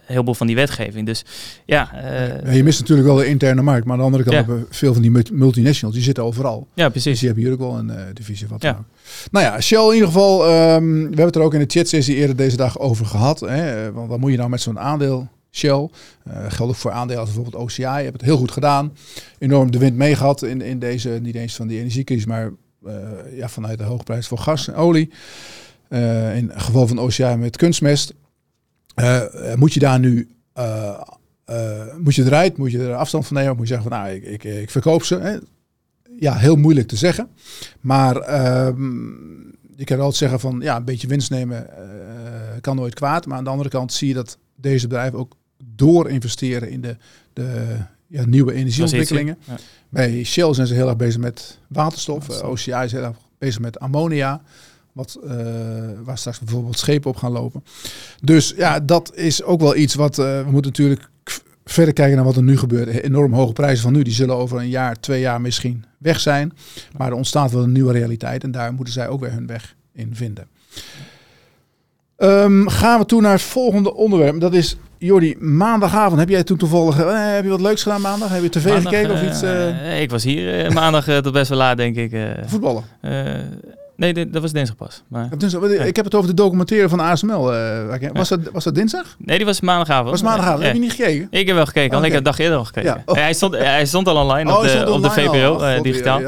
[0.06, 1.06] heel veel van die wetgeving.
[1.06, 1.26] Dus
[1.66, 4.36] ja, eh, Ja, je mist natuurlijk wel de interne markt, maar aan de andere kant
[4.36, 4.42] Ja.
[4.44, 6.68] hebben veel van die multi- multinationals, die zitten overal.
[6.74, 7.20] ja, Dus precies.
[7.20, 8.84] die hebben hier ook wel een divisie wat Ja.
[9.32, 12.16] Nou ja, Shell in ieder geval, ehm, we hebben het er ook in de chatsessie
[12.16, 13.40] eerder deze dag over gehad.
[13.40, 15.90] Hè, want wat moet je nou met zo'n aandeel Shell?
[16.24, 17.82] Eh geldt ook voor aandelen als bijvoorbeeld OCI.
[17.82, 18.94] Je hebt het heel goed gedaan.
[19.40, 22.52] Enorm de wind mee gehad in, in deze, niet eens van die energiecrisis, maar
[23.36, 25.12] ja, vanuit de hoge prijs voor gas en olie.
[25.90, 28.14] Eh, in het geval van OCI met kunstmest.
[28.96, 30.30] Eh, eh, moet je daar nu
[31.98, 32.58] moet je eruit?
[32.58, 33.56] Moet je er afstand van nemen?
[33.56, 35.16] Moet je zeggen van nou, ik, ik, ik verkoop ze?
[35.16, 35.38] Hè?
[36.20, 37.28] Ja, heel moeilijk te zeggen.
[37.80, 39.06] Maar ehm,
[39.76, 41.70] je kan altijd zeggen van ja, een beetje winst nemen
[42.62, 43.26] kan nooit kwaad.
[43.26, 45.36] Maar aan de andere kant zie je dat deze bedrijven ook
[45.76, 46.98] door investeren in de,
[47.34, 49.38] de ja, nieuwe energieontwikkelingen.
[49.44, 49.56] Ja.
[49.90, 52.42] Bij Shell zijn ze heel erg bezig met waterstof.
[52.42, 54.42] OCI is heel erg bezig met ammonia.
[54.96, 55.36] Wat, eh,
[56.04, 57.64] waar straks bijvoorbeeld schepen op gaan lopen.
[58.22, 61.10] Dus ja, dat is ook wel iets wat eh, we moeten natuurlijk
[61.66, 62.88] verder kijken naar wat er nu gebeurt.
[62.88, 66.54] Enorm hoge prijzen van nu, die zullen over een jaar, twee jaar misschien weg zijn.
[66.98, 69.76] Maar er ontstaat wel een nieuwe realiteit en daar moeten zij ook weer hun weg
[69.94, 70.48] in vinden.
[72.18, 74.40] Ehm, gaan we toe naar het volgende onderwerp.
[74.40, 78.30] Dat is Jordi, maandagavond, heb jij toen toevallig, eh, heb je wat leuks gedaan maandag?
[78.30, 79.42] Heb je tv Maandag, gekeken of iets?
[79.42, 82.16] eh, ik was hier maandag tot best wel laat, denk ik.
[82.46, 82.84] voetballen?
[83.98, 85.04] Nee, dit- dat was dinsdag pas.
[85.08, 87.54] Maar, Ik heb, ik heb het over de documentaire van ASML.
[87.54, 89.16] eh, was, dat, was dat dinsdag?
[89.20, 90.10] nee, die was maandagavond.
[90.10, 90.64] Was maandagavond?
[90.64, 91.28] Heb je niet gekeken?
[91.30, 92.08] Ik heb wel gekeken, want Oké.
[92.08, 92.90] ik heb dag eerder al gekeken.
[92.90, 93.02] Ja.
[93.06, 93.16] Oh.
[93.16, 95.30] Hij, stond, hij stond al online op hij de, stond op de online.
[95.30, 96.22] VPRO, Oh, eh, God, digitaal.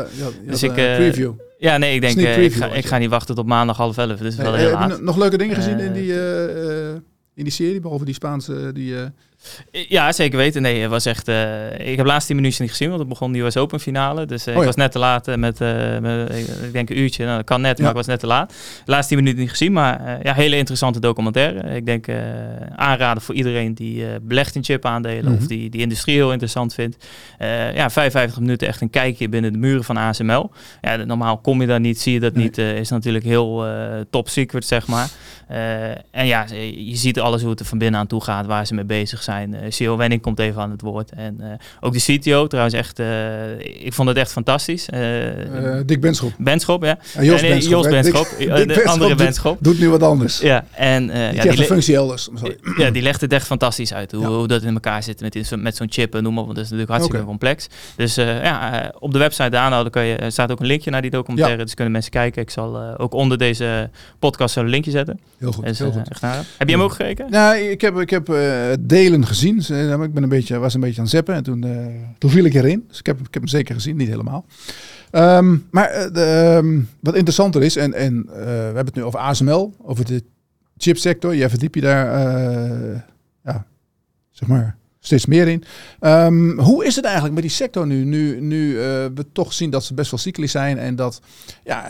[0.46, 1.32] Dus ik, eh, preview.
[1.58, 4.20] Ja, nee, ik denk, ik, ga, ik ga niet wachten tot maandag half elf.
[4.20, 5.02] Dus wel heel heb je laat.
[5.02, 6.14] nog leuke dingen gezien in die,
[7.34, 8.72] in die serie, behalve die Spaanse...
[8.74, 8.96] Die,
[9.72, 10.62] Ja, zeker weten.
[10.62, 11.28] Nee, het was echt.
[11.28, 14.26] eh, ik heb laatst 10 minuutjes niet gezien, want het begon de US Open finale.
[14.26, 14.66] Dus eh, Oh ik ja.
[14.66, 15.60] was net te laat eh, met,
[16.02, 17.24] met, ik denk een uurtje.
[17.26, 17.82] Nou, dat kan net, Ja.
[17.84, 18.50] maar ik was net te laat.
[18.86, 21.76] De laatste 10 minuten niet gezien, maar ja, hele interessante documentaire.
[21.76, 22.06] Ik denk
[22.76, 25.42] aanraden voor iedereen die belegt in chip-aandelen Mhm.
[25.42, 27.06] of die die industrie heel interessant vindt.
[27.74, 30.52] Ja, 55 minuten echt een kijkje binnen de muren van ASML.
[30.82, 32.44] Ja, normaal kom je daar niet, zie je dat Nee.
[32.44, 32.58] niet.
[32.58, 33.66] is natuurlijk heel
[34.10, 35.10] top secret, zeg maar.
[36.12, 36.46] En ja,
[36.76, 39.24] je ziet alles hoe het er van binnen aan toe gaat, waar ze mee bezig
[39.24, 39.26] zijn.
[39.28, 41.12] Eh CEO Wenning komt even aan het woord.
[41.12, 41.48] En eh,
[41.80, 44.86] ook de CTO trouwens echt, eh, ik vond het echt fantastisch.
[45.86, 46.32] Dick Benschop.
[46.38, 46.98] Benschop, ja.
[47.14, 47.84] Ja, Jos Nee, nee, Benschop.
[47.84, 47.88] Jos.
[47.92, 48.28] Benschop.
[48.38, 49.58] Dick- Dick de andere doet- Benschop.
[49.62, 50.40] Doet nu wat anders.
[50.40, 52.30] Ja, en Die ja, die, een functie elders.
[52.36, 52.58] Sorry.
[52.78, 54.12] ja, die legt het echt fantastisch uit.
[54.12, 54.28] Hoe, Ja.
[54.30, 56.44] hoe dat in elkaar zit met, met zo'n chip en noem maar.
[56.44, 57.30] Want dat is natuurlijk hartstikke Oké.
[57.38, 57.68] complex.
[57.96, 61.12] Dus ja, op de website de aanhouden kan je, staat ook een linkje naar die
[61.12, 61.64] documentaire.
[61.64, 62.42] Dus kunnen mensen kijken.
[62.42, 65.20] Ik zal ook onder deze podcast zo'n linkje zetten.
[65.38, 65.66] Heel goed.
[65.66, 66.10] Dus, heel goed.
[66.10, 66.44] echt naar.
[66.58, 67.26] Heb je hem ook gekeken?
[67.30, 68.36] Nou, ik heb, ik heb eh,
[69.26, 69.64] gezien.
[69.70, 71.86] Eh, Ik ben een beetje, was een beetje aan zeppen en toen, eh,
[72.18, 72.86] toen viel ik erin.
[72.88, 74.46] Dus ik heb, ik heb zeker gezien, niet helemaal.
[75.12, 79.20] Ehm, maar eh, de, ehm, wat interessanter is, en, en we hebben het nu over
[79.20, 80.24] ASML, over de
[80.78, 81.36] chipsector.
[81.36, 82.06] Jij verdiep je daar,
[83.44, 83.66] ja,
[84.32, 85.64] zeg maar, steeds meer in.
[86.00, 88.04] Ehm, hoe is het eigenlijk met die sector nu?
[88.06, 88.76] Nu, nu
[89.14, 91.22] we toch zien dat ze best wel cyclisch zijn en dat
[91.64, 91.86] ja,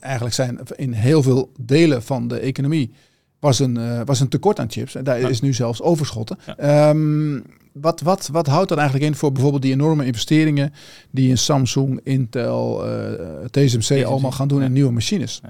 [0.00, 2.92] eigenlijk zijn in heel veel delen van de economie
[3.40, 4.94] was een, eh, was een tekort aan chips.
[4.94, 5.28] En daar Ja.
[5.28, 6.38] is nu zelfs overschotten.
[6.46, 6.56] Ja.
[6.56, 7.38] Ehm,
[7.80, 10.72] wat, wat, wat houdt dat eigenlijk in voor bijvoorbeeld die enorme investeringen
[11.10, 14.64] die in Samsung, Intel, eh, TSMC allemaal gaan doen ja.
[14.66, 15.40] in nieuwe machines?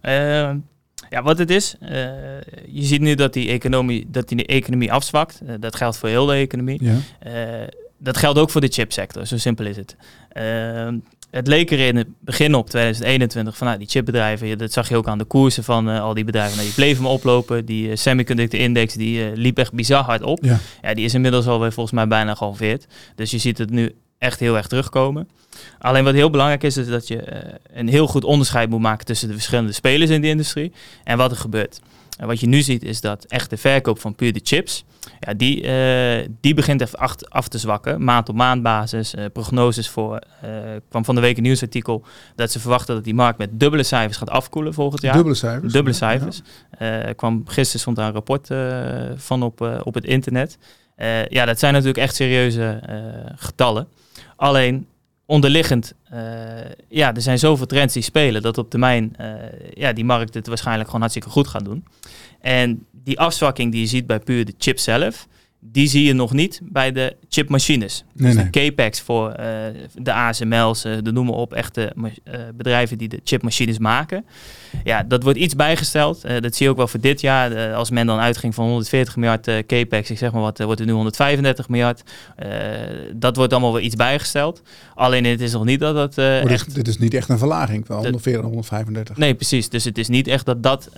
[0.00, 0.50] Eh,
[1.10, 1.90] ja, wat het is, eh,
[2.66, 5.40] je ziet nu dat die economie, dat die economie afzwakt.
[5.60, 6.80] Dat geldt voor heel de economie.
[8.02, 9.96] Dat geldt ook voor de chipsector, zo simpel is het.
[11.30, 14.96] Het leek er in het begin op 2021 van nou, die chipbedrijven, dat zag je
[14.96, 17.64] ook aan de koersen van eh, al die bedrijven, nou, die bleven maar oplopen.
[17.64, 20.38] Die eh, semiconductor index die eh, liep echt bizar hard op.
[20.42, 20.58] Ja.
[20.82, 22.86] Ja, die is inmiddels alweer volgens mij bijna gehalveerd.
[23.14, 25.28] Dus je ziet het nu echt heel erg terugkomen.
[25.78, 29.28] Alleen wat heel belangrijk is, is dat je een heel goed onderscheid moet maken tussen
[29.28, 30.72] de verschillende spelers in de industrie
[31.04, 31.80] en wat er gebeurt.
[32.18, 34.84] En wat je nu ziet is dat echt de verkoop van puur de chips,
[35.20, 38.04] ja, die, eh, die begint even af, af te zwakken.
[38.04, 39.14] Maand op maand basis.
[39.14, 40.50] eh, prognoses voor, eh,
[40.88, 42.04] kwam van de week een nieuwsartikel
[42.36, 45.14] dat ze verwachten dat die markt met dubbele cijfers gaat afkoelen volgend jaar.
[45.14, 45.72] Dubbele cijfers.
[45.72, 46.18] Dubbele Ja, ja.
[46.18, 46.42] cijfers.
[46.70, 48.48] Eh, kwam, gisteren stond daar een rapport
[49.22, 50.58] van op, op het internet.
[51.28, 52.80] Ja, dat zijn natuurlijk echt serieuze
[53.36, 53.88] getallen.
[54.36, 54.86] Alleen
[55.26, 55.94] onderliggend,
[56.88, 59.28] ja, er zijn zoveel trends die spelen dat op termijn eh,
[59.74, 61.84] ja, die markt het waarschijnlijk gewoon hartstikke goed gaat doen.
[62.40, 65.26] En die afzwakking die je ziet bij puur de chip zelf,
[65.60, 68.04] die zie je nog niet bij de chipmachines.
[68.12, 68.50] Nee, dus nee.
[68.50, 69.46] de capex voor eh,
[69.94, 71.92] de ASML's, eh, de noem maar op, echte
[72.24, 74.24] eh, bedrijven die de chipmachines maken.
[74.84, 76.22] Ja, dat wordt iets bijgesteld.
[76.40, 77.74] Dat zie je ook wel voor dit jaar.
[77.74, 80.92] Als men dan uitging van 140 miljard capex, ik zeg maar wat, wordt er nu
[80.92, 82.02] 135 miljard.
[83.14, 84.62] Dat wordt allemaal weer iets bijgesteld.
[84.94, 86.74] Alleen het is nog niet dat dat Oh, dit, echt...
[86.74, 89.16] dit is niet echt een verlaging van Dat- 140 naar 135.
[89.16, 89.68] Nee, precies.
[89.68, 90.88] Dus het is niet echt dat dat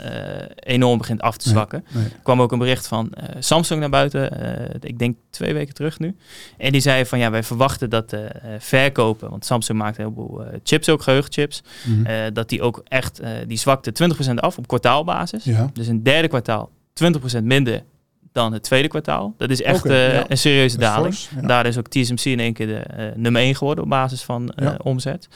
[0.54, 1.84] enorm begint af te zwakken.
[1.92, 2.04] Nee.
[2.04, 4.30] Er kwam ook een bericht van Samsung naar buiten,
[4.80, 6.16] ik denk twee weken terug nu.
[6.58, 10.12] En die zei van ja, wij verwachten dat de eh, verkopen, want Samsung maakt heel
[10.14, 12.06] veel eh, chips ook, geheugenchips, Mhm.
[12.06, 15.44] eh, dat die ook echt, eh, die zwakte 20% af op kwartaalbasis.
[15.44, 15.70] ja.
[15.72, 17.82] Dus een derde kwartaal 20% minder
[18.32, 19.34] dan het tweede kwartaal.
[19.36, 20.24] Dat is echt eh, ja.
[20.30, 21.14] een serieuze daling.
[21.40, 21.46] ja.
[21.46, 24.50] Daar is ook TSMC in één keer de eh, nummer 1 geworden op basis van
[24.50, 24.76] eh, Ja.
[24.82, 25.28] omzet.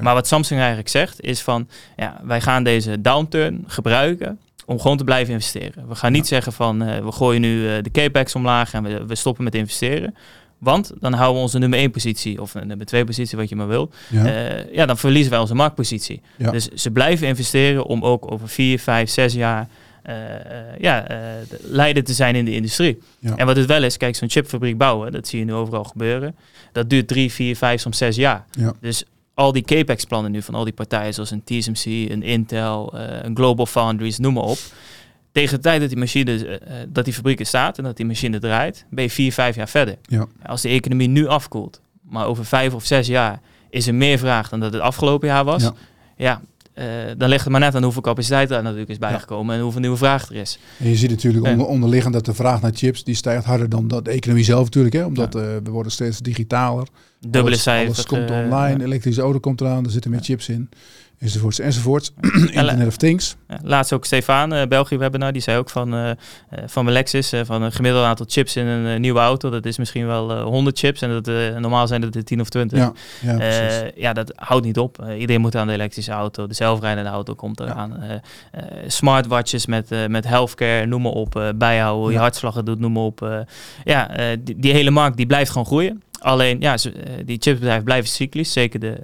[0.00, 4.96] Maar wat Samsung eigenlijk zegt is van, ja, wij gaan deze downturn gebruiken om gewoon
[4.96, 5.88] te blijven investeren.
[5.88, 9.06] We gaan niet zeggen van, eh, we gooien nu eh, de capex omlaag en we,
[9.06, 10.14] we stoppen met investeren.
[10.58, 13.56] Want dan houden we onze nummer 1 positie, of een nummer 2 positie, wat je
[13.56, 13.90] maar wil.
[14.08, 14.26] ja.
[14.26, 16.22] Eh, ja, dan verliezen wij onze marktpositie.
[16.36, 16.50] Ja.
[16.50, 19.68] Dus ze blijven investeren om ook over 4, 5, 6 jaar
[20.04, 21.16] eh, eh, ja, eh,
[21.48, 22.98] de leider te zijn in de industrie.
[23.36, 26.36] En wat het wel is, kijk, zo'n chipfabriek bouwen, dat zie je nu overal gebeuren.
[26.72, 28.44] Dat duurt 3, 4, 5, soms 6 jaar.
[28.50, 28.72] Ja.
[28.80, 33.22] Dus al die capex-plannen nu van al die partijen, zoals een TSMC, een Intel, eh,
[33.22, 34.58] een Global Foundries, noem maar op.
[35.32, 37.96] Tegen de tijd dat die machine, eh, eh, dat die fabriek er staat en dat
[37.96, 39.96] die machine draait, ben je 4, 5 jaar verder.
[40.02, 40.26] Ja.
[40.46, 44.48] Als de economie nu afkoelt, maar over 5 of 6 jaar is er meer vraag
[44.48, 45.62] dan dat het afgelopen jaar was.
[45.62, 45.72] Ja.
[46.16, 46.40] Ja,
[47.16, 49.96] dan ligt het maar net aan hoeveel capaciteit daar natuurlijk is bijgekomen en hoeveel nieuwe
[49.96, 50.58] vraag er is.
[50.78, 53.88] En je ziet natuurlijk onder, onderliggend dat de vraag naar chips die stijgt harder dan
[53.88, 54.94] de economie zelf natuurlijk.
[54.94, 55.04] Hè?
[55.04, 56.86] Omdat we worden steeds digitaler.
[57.28, 57.94] Dubbele cijfer.
[57.94, 60.68] Alles komt online, elektrische auto komt eraan, er zitten meer chips in
[61.24, 62.12] enzovoorts, enzovoorts.
[62.52, 63.36] Internet of Things.
[63.62, 66.10] laatst ook Stefan, uh, België webinar, die zei ook van, uh,
[66.66, 69.50] van mijn Lexus, van een gemiddeld aantal chips in een nieuwe auto.
[69.50, 71.26] Dat is misschien wel 100 chips en dat,
[71.60, 72.78] normaal zijn het er 10 of 20.
[72.78, 75.04] Ja, ja, ja, dat houdt niet op.
[75.18, 76.46] iedereen moet aan de elektrische auto.
[76.46, 78.20] De zelfrijdende auto komt eraan.
[78.86, 81.52] smartwatches met, met healthcare, noem maar op.
[81.56, 83.44] bijhouden, je hartslag doet, noem maar op.
[83.84, 84.10] ja,
[84.40, 86.02] die, die hele markt die blijft gewoon groeien.
[86.18, 86.76] Alleen, ja,
[87.24, 88.52] die chipsbedrijven blijven cyclisch.
[88.52, 88.98] Zeker de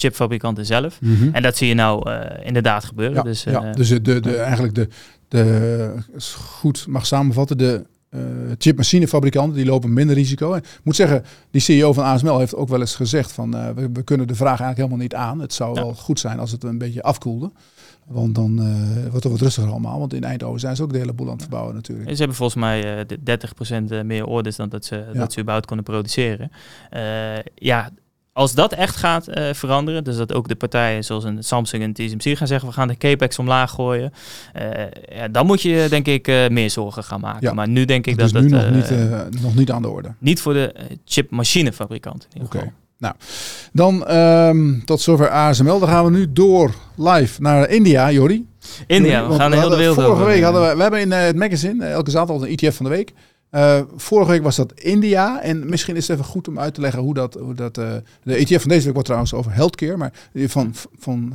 [0.00, 1.00] chipfabrikanten zelf.
[1.00, 1.28] Mhm.
[1.32, 3.16] En dat zie je nou uh, inderdaad gebeuren.
[3.16, 3.64] Ja, dus, ja.
[3.64, 4.88] Eh, dus de, de, eigenlijk de,
[5.28, 5.94] de,
[6.36, 8.20] goed mag samenvatten, de uh,
[8.58, 10.54] chipmachinefabrikanten die lopen minder risico.
[10.54, 13.90] Ik moet zeggen, die CEO van ASML heeft ook wel eens gezegd van uh, we,
[13.92, 15.40] we, kunnen de vraag eigenlijk helemaal niet aan.
[15.40, 17.52] Het zou wel goed zijn als het een beetje afkoelde.
[18.06, 19.98] Want dan uh, wordt het wat rustiger allemaal.
[19.98, 22.10] Want in Eindhoven zijn ze ook de hele boel aan het verbouwen natuurlijk.
[22.10, 25.84] Ze hebben volgens mij uh, 30% meer orders dan dat ze, dat ze überhaupt konden
[25.84, 26.50] produceren.
[27.54, 27.90] ja,
[28.38, 31.92] als dat echt gaat uh, veranderen, dus dat ook de partijen zoals een Samsung en
[31.92, 34.12] TSMC gaan zeggen we gaan de capex omlaag gooien,
[34.56, 34.62] uh,
[35.16, 37.48] ja, dan moet je denk ik uh, meer zorgen gaan maken.
[37.48, 37.52] Ja.
[37.52, 40.14] Maar nu denk ik dat, dat is nu nog, niet, nog niet aan de orde.
[40.18, 40.74] Niet voor de
[41.04, 42.28] chipmachinefabrikant.
[42.42, 42.72] Oké.
[42.98, 43.14] Nou,
[43.72, 45.78] dan um, tot zover ASML.
[45.78, 48.46] Dan gaan we nu door live naar India, Jori.
[48.86, 51.84] India, we gaan heel de wereld Vorige week hadden we, we hebben in het magazine,
[51.84, 53.12] elke zaterdag een ETF van de week.
[53.50, 55.42] Uh, vorige week was dat India.
[55.42, 57.34] En misschien is het even goed om uit te leggen hoe dat.
[57.34, 59.96] Hoe dat uh, de ETF van deze week wordt trouwens over healthcare.
[59.96, 61.34] Maar van, van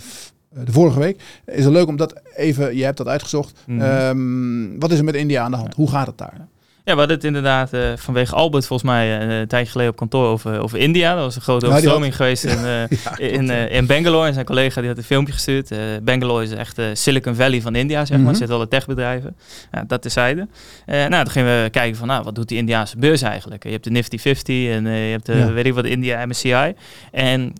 [0.50, 2.76] de vorige week is het leuk om dat even.
[2.76, 3.60] Je hebt dat uitgezocht.
[3.66, 3.90] Mm -hmm.
[3.90, 5.74] um, wat is er met India aan de hand?
[5.74, 6.48] Hoe gaat het daar?
[6.86, 9.98] Ja, we hadden het inderdaad uh, vanwege Albert volgens mij uh, een tijdje geleden op
[9.98, 11.16] kantoor over, over India.
[11.16, 12.16] Dat was een grote overstroming had...
[12.16, 14.28] geweest in, uh, ja, in, in Bangalore.
[14.28, 15.72] En zijn collega die had een filmpje gestuurd.
[16.04, 18.34] Bangalore is echt de Silicon Valley van India, zeg maar.
[18.34, 18.52] Mm -hmm.
[18.52, 19.36] Alle techbedrijven.
[19.72, 20.48] Ja, dat terzijde.
[20.86, 23.64] nou, toen gingen we kijken van, nou, wat doet die Indiaanse beurs eigenlijk?
[23.64, 25.52] Je hebt de Nifty 50 en je hebt de, ja.
[25.52, 26.74] weet ik wat, India MSCI.
[27.12, 27.54] En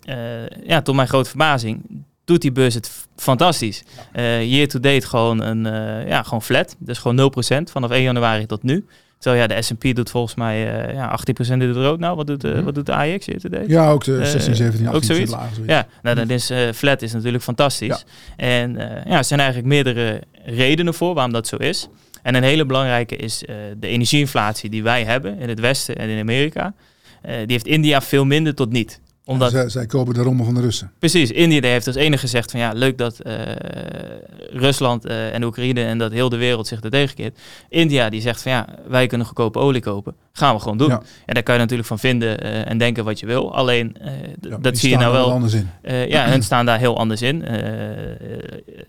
[0.66, 1.80] ja, tot mijn grote verbazing
[2.24, 3.82] doet die beurs het fantastisch.
[4.16, 6.76] Uh, year to date gewoon, een, uh, ja, gewoon flat.
[6.78, 8.86] Dus gewoon 0% vanaf 1 januari tot nu.
[9.18, 11.98] Terwijl ja, de S&P doet volgens mij uh, ja, 18% in het rood.
[11.98, 13.64] Nou, wat doet, uh, wat doet de AX hier today?
[13.66, 15.30] Ja, ook de 16, 17, 18 ook zoiets.
[15.30, 15.72] Laag, zoiets.
[15.72, 18.04] Ja, nou, dan is uh, flat is natuurlijk fantastisch.
[18.36, 18.44] Ja.
[18.44, 18.74] En
[19.06, 21.88] ja, er zijn eigenlijk meerdere redenen voor waarom dat zo is.
[22.22, 23.44] En een hele belangrijke is
[23.76, 26.74] de energieinflatie die wij hebben in het Westen en in Amerika.
[27.22, 30.60] die heeft India veel minder tot niet omdat, zij, zij, kopen de rommel van de
[30.60, 30.92] Russen.
[30.98, 33.32] Precies, India heeft als enige gezegd van ja, leuk dat uh,
[34.50, 37.38] Rusland uh, en Oekraïne en dat heel de wereld zich er tegenkeert.
[37.68, 40.14] India die zegt van ja, wij kunnen goedkope olie kopen.
[40.32, 40.88] Gaan we gewoon doen.
[40.88, 41.02] Ja.
[41.26, 43.54] En daar kan je natuurlijk van vinden uh, en denken wat je wil.
[43.54, 43.96] Alleen,
[44.40, 45.30] ja, dat zie je nou wel.
[45.30, 45.68] anders in.
[46.08, 47.44] ja, hun staan daar heel anders in.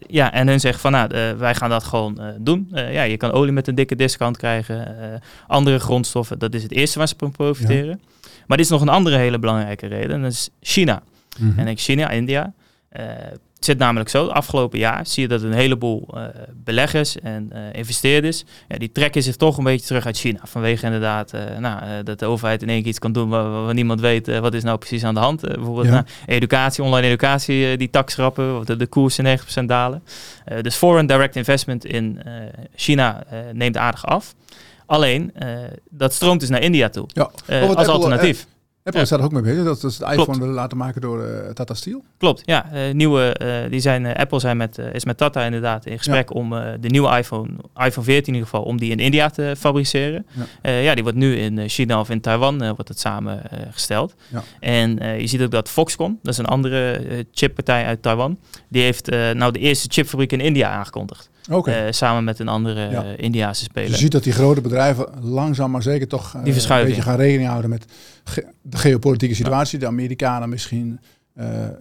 [0.08, 2.68] ja, en hun zegt van nou, wij gaan dat gewoon doen.
[2.72, 4.96] ja, je kan olie met een dikke discount krijgen.
[5.48, 8.00] andere grondstoffen, dat is het eerste waar ze van profiteren.
[8.48, 10.12] Maar dit is nog een andere hele belangrijke reden.
[10.12, 11.02] En dat is China.
[11.38, 11.60] Mm -hmm.
[11.60, 12.54] En ik China, India.
[13.00, 13.04] Uh,
[13.56, 16.24] het zit namelijk zo, afgelopen jaar zie je dat een heleboel uh,
[16.64, 20.40] beleggers en uh, investeerders, ja, die trekken zich toch een beetje terug uit China.
[20.44, 24.00] Vanwege inderdaad nou, dat de overheid in één keer iets kan doen waar, waar niemand
[24.00, 25.42] weet wat is nou precies aan de hand.
[25.42, 25.92] bijvoorbeeld ja.
[25.92, 30.04] nou, educatie, online educatie, die tax schrappen, de, de koersen 90% dalen.
[30.62, 32.22] dus foreign direct investment in
[32.76, 34.36] China neemt aardig af.
[34.86, 35.50] Alleen, uh,
[35.90, 37.08] dat stroomt dus naar India toe.
[37.14, 37.30] Ja.
[37.50, 38.48] Uh, als Apple, alternatief.
[38.86, 39.06] Apple ja.
[39.06, 39.64] staat er ook mee bezig.
[39.64, 42.04] Dat is het iPhone willen laten maken door uh, Tata Steel.
[42.18, 42.66] Klopt, ja.
[42.74, 46.40] Uh, nieuwe, uh, die zijn, Apple zijn met, is met Tata inderdaad in gesprek ja.
[46.40, 50.26] om de nieuwe iPhone, iPhone 14 in ieder geval, om die in India te fabriceren.
[50.62, 54.16] Ja, ja die wordt nu in China of in Taiwan wordt het samengesteld.
[54.28, 54.44] Ja.
[54.60, 59.10] En je ziet ook dat Foxconn, dat is een andere chippartij uit Taiwan, die heeft
[59.10, 61.30] nou de eerste chipfabriek in India aangekondigd.
[61.50, 61.86] Okay.
[61.86, 63.04] Uh, samen met een andere ja.
[63.04, 63.90] uh, Indiase speler.
[63.90, 67.18] Je ziet dat die grote bedrijven langzaam maar zeker toch uh, die een beetje gaan
[67.18, 67.86] rekening houden met
[68.24, 69.80] ge de geopolitieke situatie.
[69.80, 69.86] Ja.
[69.86, 71.00] De Amerikanen misschien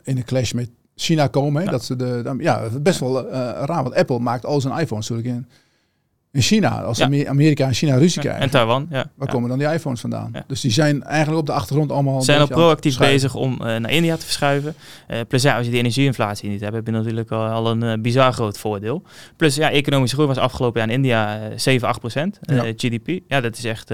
[0.03, 1.65] in een clash met China komen.
[1.65, 1.71] Ja.
[1.71, 3.29] Dat ze de, de, ja, best wel
[3.67, 3.83] raar.
[3.83, 5.49] Want Apple maakt al zijn iPhones natuurlijk in
[6.35, 7.05] in China, als ja.
[7.27, 8.43] Amerika en China ruzie krijgen.
[8.43, 9.11] En Taiwan, ja.
[9.15, 10.33] Waar komen dan die iPhones vandaan?
[10.47, 12.23] Dus die zijn eigenlijk op de achtergrond allemaal...
[12.23, 14.75] Zijn al proactief bezig om uh, naar India te verschuiven.
[15.09, 17.85] Uh, plus ja, als je die energieinflatie niet hebt, heb je natuurlijk al, al een
[17.85, 19.03] uh, bizar groot voordeel.
[19.37, 22.39] Plus ja, economische groei was afgelopen jaar in India 7, 8 procent
[22.77, 23.21] GDP.
[23.29, 23.89] Ja, dat is echt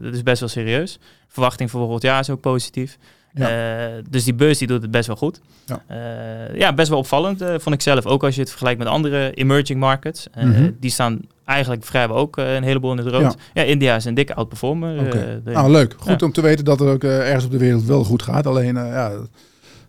[0.00, 0.98] dat is best wel serieus.
[1.28, 2.98] Verwachting voor volgend jaar is ook positief.
[3.36, 3.96] Ja.
[3.96, 5.40] Uh, dus die beurs die doet het best wel goed.
[5.66, 8.06] Ja, uh, ja best wel opvallend uh, vond ik zelf.
[8.06, 10.26] Ook als je het vergelijkt met andere emerging markets.
[10.34, 10.76] Mm -hmm.
[10.80, 13.22] Die staan eigenlijk vrijwel ook een heleboel in het rood.
[13.22, 13.34] Ja.
[13.54, 15.06] ja, India is een dikke outperformer.
[15.06, 15.40] Okay.
[15.44, 15.94] nou, leuk.
[15.98, 18.46] Goed om te weten dat er ook ergens op de wereld wel goed gaat.
[18.46, 19.12] Alleen, ja,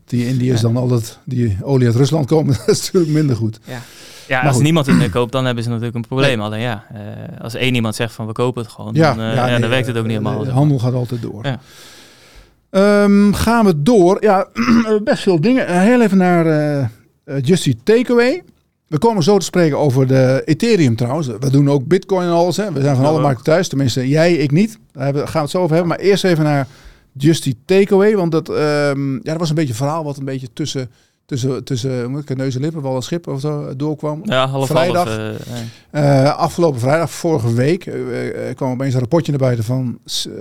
[0.05, 3.59] Die Indiërs dan altijd die olie uit Rusland komen, dat is natuurlijk minder goed.
[3.63, 3.81] Ja.
[4.27, 6.41] Ja, als niemand het meer koopt, dan hebben ze natuurlijk een probleem.
[6.41, 6.83] Alleen ja,
[7.41, 10.05] als één iemand zegt van we kopen het gewoon, dan, ja, dan werkt het ook
[10.05, 10.43] niet helemaal.
[10.43, 11.45] De handel gaat altijd door.
[11.45, 11.59] Ja.
[13.03, 14.17] Um, gaan we door.
[14.19, 14.47] Ja,
[15.03, 15.81] best veel dingen.
[15.81, 18.43] heel even naar uh, Justy Takeaway.
[18.87, 21.27] We komen zo te spreken over de Ethereum trouwens.
[21.27, 22.57] We doen ook Bitcoin en alles.
[22.57, 22.71] Hè.
[22.71, 23.67] We zijn van alle markten thuis.
[23.67, 24.79] Tenminste, jij, ik niet.
[24.91, 25.87] Daar gaan we het zo over hebben.
[25.87, 26.67] Maar eerst even naar
[27.11, 28.15] Justy Takeaway.
[28.15, 30.89] Want dat, um, ja, dat was een beetje een verhaal wat een beetje tussen
[31.27, 34.21] tussen, tussen neus en lippen, wel een schip of zo doorkwam.
[34.23, 35.15] Ja, half vrijdag.
[35.15, 35.37] Half,
[35.91, 39.99] uh, afgelopen vrijdag, vorige week, uh, kwam opeens een rapportje naar buiten van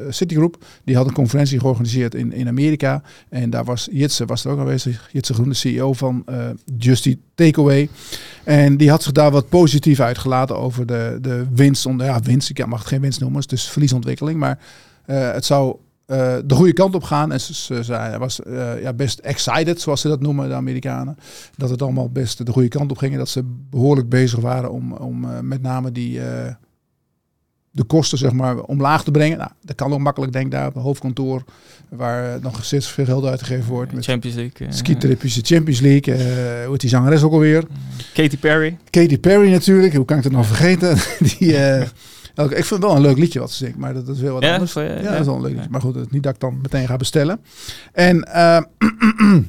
[0.09, 0.64] Citigroup.
[0.85, 3.03] Die had een conferentie georganiseerd in, in Amerika.
[3.29, 5.09] En daar was Jitse, was er ook aanwezig.
[5.12, 6.25] Jitse Groen, de CEO van
[6.79, 7.88] Justy Takeaway.
[8.44, 11.88] En die had zich daar wat positief uitgelaten over de, de winst.
[11.96, 14.38] Ja, winst, ik mag het geen winst noemen, dus verliesontwikkeling.
[14.38, 14.59] Maar
[15.05, 17.32] het zou uh, de goede kant op gaan.
[17.32, 21.16] En ze, ze, was uh, ja, best excited, zoals ze dat noemen, de Amerikanen.
[21.56, 23.16] Dat het allemaal best de goede kant op ging.
[23.16, 26.20] Dat ze behoorlijk bezig waren om, om uh, met name die,
[27.70, 29.38] de kosten zeg maar, omlaag te brengen.
[29.38, 31.44] Nou, dat kan ook makkelijk, denk daar op het hoofdkantoor.
[31.88, 33.92] Waar nog steeds veel geld uitgegeven wordt.
[33.92, 34.72] Met Champions League.
[34.72, 36.14] Skitripjes, de Champions League.
[36.62, 37.64] hoe heet die zangeres ook alweer?
[38.14, 38.76] Katy Perry.
[38.90, 39.94] Katy Perry natuurlijk.
[39.94, 40.96] Hoe kan ik het nou vergeten?
[41.38, 41.56] die...
[42.44, 44.42] ik vind het wel een leuk liedje wat ze zingt, maar dat, is wel wat
[44.42, 44.72] ja, anders.
[44.72, 45.70] ja, ja, dat is wel een leuk liedje.
[45.70, 47.40] Maar goed, het is niet dat ik dan meteen ga bestellen.
[47.92, 48.61] En uh,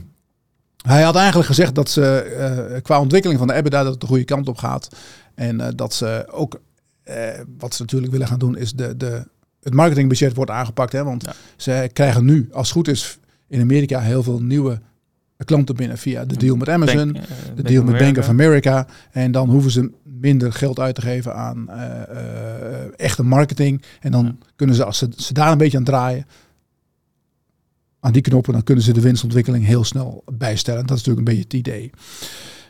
[0.93, 4.07] hij had eigenlijk gezegd dat ze uh, qua ontwikkeling van de EBITDA dat het de
[4.07, 4.87] goede kant op gaat.
[5.35, 6.61] En uh, dat ze ook,
[7.57, 9.27] wat ze natuurlijk willen gaan doen, is de, de,
[9.61, 10.91] het marketingbudget wordt aangepakt.
[10.91, 14.81] Hè, want ze krijgen nu, als het goed is, in Amerika heel veel nieuwe
[15.45, 18.87] klanten binnen via de deal met Amazon, Bank, de deal met Bank of America.
[19.11, 23.81] En dan hoeven ze minder geld uit te geven aan uh, uh, echte marketing.
[23.99, 26.25] En dan kunnen ze, als ze, ze daar een beetje aan draaien,
[27.99, 30.85] aan die knoppen, dan kunnen ze de winstontwikkeling heel snel bijstellen.
[30.87, 31.91] Dat is natuurlijk een beetje het idee.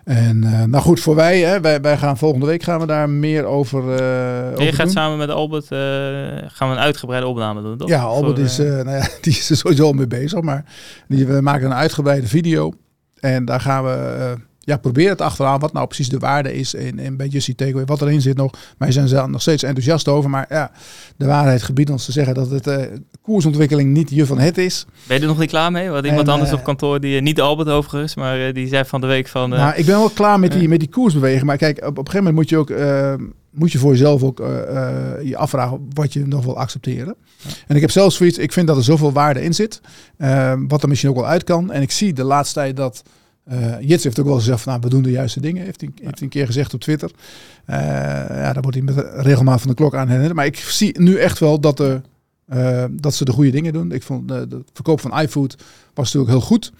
[0.08, 3.10] En uh, nou goed, voor wij, hè, wij, wij gaan volgende week gaan we daar
[3.10, 3.84] meer over.
[3.84, 5.80] Uh, je gaat samen met Albert uh,
[6.48, 7.90] gaan we een uitgebreide opname doen, toch?
[7.90, 10.66] Ja, Albert is, nou ja, die is er sowieso mee bezig, maar
[11.08, 12.74] die, we maken een uitgebreide video.
[13.20, 14.36] En daar gaan we
[14.68, 17.86] ja, probeer het achteraan wat nou precies de waarde is in, in bij Justy Takeaway.
[17.86, 18.54] Wat erin zit nog.
[18.78, 20.30] Wij zijn er nog steeds enthousiast over.
[20.30, 20.72] Maar ja,
[21.16, 22.76] de waarheid gebiedt ons te zeggen dat het uh,
[23.22, 24.86] koersontwikkeling niet je van het is.
[25.08, 25.90] Ben je er nog niet klaar mee?
[25.90, 29.02] Wat iemand anders op kantoor, die, uh, niet Albert overigens, maar uh, die zei van
[29.02, 29.50] de week van...
[29.50, 31.44] nou, ik ben wel klaar met die, met die koersbeweging.
[31.44, 32.72] Maar kijk, op, op een gegeven moment moet je ook...
[33.52, 34.38] moet je voor jezelf ook
[35.24, 37.16] je afvragen wat je nog wil accepteren.
[37.38, 37.50] Ja.
[37.68, 39.82] En ik heb zelfs zoiets, ik vind dat er zoveel waarde in zit.
[40.68, 41.72] wat er misschien ook wel uit kan.
[41.72, 43.04] En ik zie de laatste tijd dat
[43.52, 45.64] uh, Jits heeft ook wel gezegd van, nou, we doen de juiste dingen.
[45.64, 47.12] Heeft hij, heeft hij een keer gezegd op Twitter.
[47.70, 47.76] Uh,
[48.30, 50.36] ja, daar wordt hij met regelmaat van de klok aan herinnerd.
[50.36, 52.02] Maar ik zie nu echt wel dat, er,
[52.54, 53.92] uh, dat ze de goede dingen doen.
[53.92, 55.56] Ik vond de verkoop van iFood
[55.94, 56.72] was natuurlijk heel goed.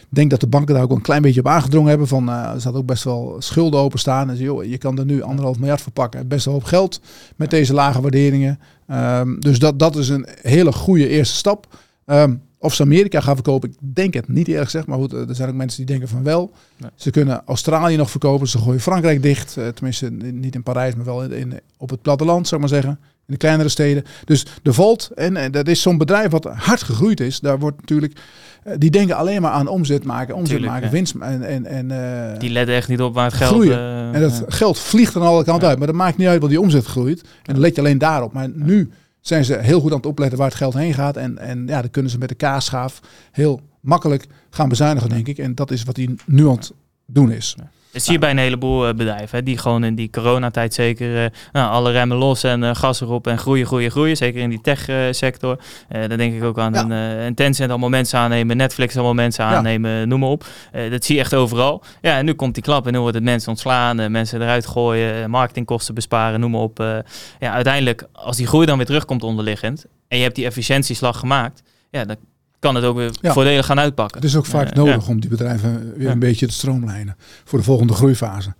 [0.00, 2.08] Ik denk dat de banken daar ook een klein beetje op aangedrongen hebben.
[2.08, 4.30] Van, er zat ook best wel schulden openstaan.
[4.30, 6.28] En joh, je kan er nu anderhalf miljard voor pakken.
[6.28, 7.00] Best wel hoop geld
[7.36, 8.58] met deze lage waarderingen.
[8.90, 11.66] Um, dus dat, dat is een hele goede eerste stap.
[12.06, 14.86] Um, of ze Amerika gaan verkopen, ik denk het niet eerlijk gezegd.
[14.86, 16.50] Maar goed, er zijn ook mensen die denken van wel.
[16.76, 16.90] Nee.
[16.94, 18.48] Ze kunnen Australië nog verkopen.
[18.48, 19.56] Ze gooien Frankrijk dicht.
[19.58, 22.80] Uh, tenminste, niet in Parijs, maar wel in, in, op het platteland, zou ik maar
[22.80, 22.98] zeggen.
[23.02, 24.04] In de kleinere steden.
[24.24, 27.40] Dus de Volt, en, en dat is zo'n bedrijf wat hard gegroeid is.
[27.40, 28.18] Daar wordt natuurlijk,
[28.66, 30.92] uh, die denken alleen maar aan omzet maken, omzet Tuurlijk, maken, ja.
[30.92, 31.14] winst.
[31.20, 33.50] En, en, en, uh, die letten echt niet op waar het geld...
[33.50, 34.12] Groeien.
[34.14, 35.78] en dat geld vliegt aan alle kanten uit.
[35.78, 37.20] Maar dat maakt niet uit wat die omzet groeit.
[37.20, 38.32] En dan let je alleen daarop.
[38.32, 38.90] Maar nu
[39.22, 41.16] zijn ze heel goed aan het opletten waar het geld heen gaat.
[41.16, 43.00] En, en ja, dan kunnen ze met de kaasschaaf
[43.32, 45.38] heel makkelijk gaan bezuinigen, denk ik.
[45.38, 46.72] En dat is wat hij nu aan het
[47.06, 47.56] doen is.
[47.92, 51.24] Dat zie je bij een heleboel uh, bedrijven, hè, die gewoon in die coronatijd zeker
[51.24, 54.16] uh, nou, alle remmen los en uh, gas erop en groeien, groeien, groeien.
[54.16, 55.58] Zeker in die tech-sector.
[55.88, 56.80] dan denk ik ook aan ja.
[56.80, 60.04] een, een Tencent, allemaal mensen aannemen, Netflix, allemaal mensen aannemen, ja.
[60.04, 60.44] noem maar op.
[60.90, 61.82] dat zie je echt overal.
[62.00, 65.30] Ja, en nu komt die klap en nu wordt het mensen ontslaan, mensen eruit gooien,
[65.30, 66.78] marketingkosten besparen, noem maar op.
[67.38, 71.62] ja, uiteindelijk, als die groei dan weer terugkomt onderliggend en je hebt die efficiëntieslag gemaakt,
[71.90, 72.16] ja, dan
[72.62, 73.32] kan het ook weer ja.
[73.32, 74.20] voordelig gaan uitpakken.
[74.20, 75.12] Het is ook vaak uh, nodig ja.
[75.12, 78.54] om die bedrijven weer een beetje te stroomlijnen voor de volgende groeifase.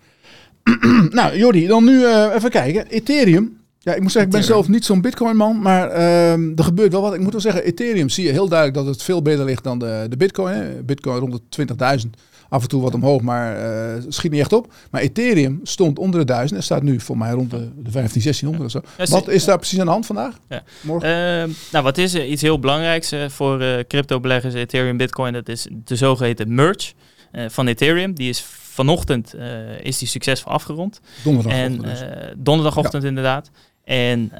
[1.11, 2.87] nou, Jordi, dan nu uh, even kijken.
[2.87, 3.61] Ethereum.
[3.79, 7.03] Ja, ik moet zeggen, ik ben zelf niet zo'n Bitcoin-man, maar uh, er gebeurt wel
[7.03, 7.15] wat.
[7.15, 9.79] Ik moet wel zeggen, Ethereum zie je heel duidelijk dat het veel beter ligt dan
[9.79, 10.55] de, de Bitcoin.
[10.55, 10.83] Hè.
[10.83, 11.67] Bitcoin rond de
[12.05, 12.11] 20.000
[12.53, 14.73] af en toe wat omhoog, maar uh, schiet niet echt op.
[14.91, 18.23] Maar Ethereum stond onder de 1000 en staat nu voor mij rond de, de 15,
[18.23, 19.13] 1600 of zo.
[19.15, 20.39] wat is daar precies aan de hand vandaag?
[20.49, 20.63] Ja.
[20.81, 21.09] Morgen?
[21.09, 22.15] Uh, nou, wat is?
[22.15, 25.33] Iets heel belangrijks uh, voor crypto-beleggers, Ethereum, Bitcoin.
[25.33, 26.93] Dat is de zogeheten merge
[27.33, 28.15] van Ethereum.
[28.15, 29.35] Die is vanochtend
[29.83, 31.01] is die succesvol afgerond.
[31.25, 31.83] Donderdagochtend.
[31.83, 32.05] En, dus.
[32.37, 33.09] donderdagochtend ja.
[33.09, 33.51] inderdaad.
[33.85, 34.33] En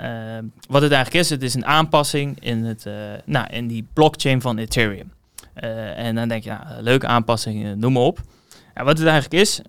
[0.69, 2.87] wat het eigenlijk is, het is een aanpassing in, het,
[3.25, 5.13] nou, in die blockchain van Ethereum.
[5.55, 8.21] En dan denk je, nou, leuke aanpassingen, noem maar op.
[8.75, 9.61] Wat het eigenlijk is,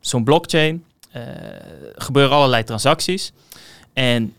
[0.00, 0.84] zo'n blockchain,
[1.94, 3.32] gebeuren allerlei transacties.
[3.92, 4.34] En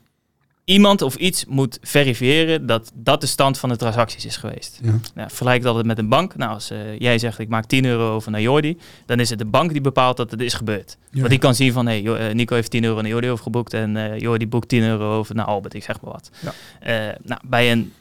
[0.66, 4.80] iemand of iets moet verifiëren dat dat de stand van de transacties is geweest.
[4.84, 4.99] Ja.
[5.16, 6.36] Nou, vergelijk altijd met een bank.
[6.36, 9.39] Nou, als uh, jij zegt ik maak 10 euro over naar Jordi, dan is het
[9.39, 10.97] de bank die bepaalt dat het is gebeurd.
[11.12, 13.95] Want die kan zien van hey, eh, Nico heeft 10 euro naar Jordi overgeboekt en
[13.95, 16.32] uh, Jordi boekt 10 euro over naar Albert, ik zeg maar wat.
[16.39, 17.09] Ja.
[17.09, 17.93] Uh, nou, bij een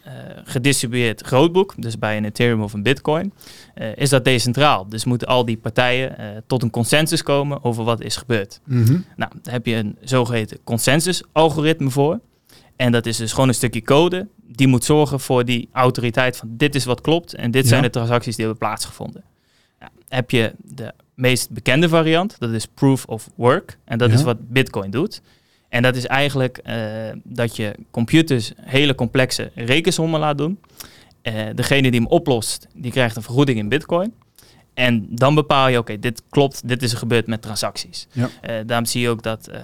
[0.45, 3.33] gedistribueerd grootboek, dus bij een Ethereum of een Bitcoin,
[3.95, 4.89] is dat decentraal.
[4.89, 8.61] Dus moeten al die partijen tot een consensus komen over wat is gebeurd.
[8.65, 9.05] Mm -hmm.
[9.17, 12.21] Nou, daar heb je een zogeheten consensus-algoritme voor.
[12.81, 14.29] En dat is dus gewoon een stukje code.
[14.37, 17.91] Die moet zorgen voor die autoriteit van dit is wat klopt en dit zijn de
[17.91, 19.25] transacties die hebben plaatsgevonden.
[19.81, 23.79] Ja, heb je de meest bekende variant, dat is proof of work.
[23.85, 25.23] En dat is wat Bitcoin doet.
[25.69, 26.75] En dat is eigenlijk uh,
[27.25, 30.59] dat je computers hele complexe rekensommen laat doen.
[31.23, 34.13] Uh, degene die hem oplost, die krijgt een vergoeding in Bitcoin.
[34.75, 38.07] En dan bepaal je, oké, dit klopt, dit is er gebeurd met transacties.
[38.13, 38.29] Ja.
[38.49, 39.57] Uh, daarom zie je ook dat uh,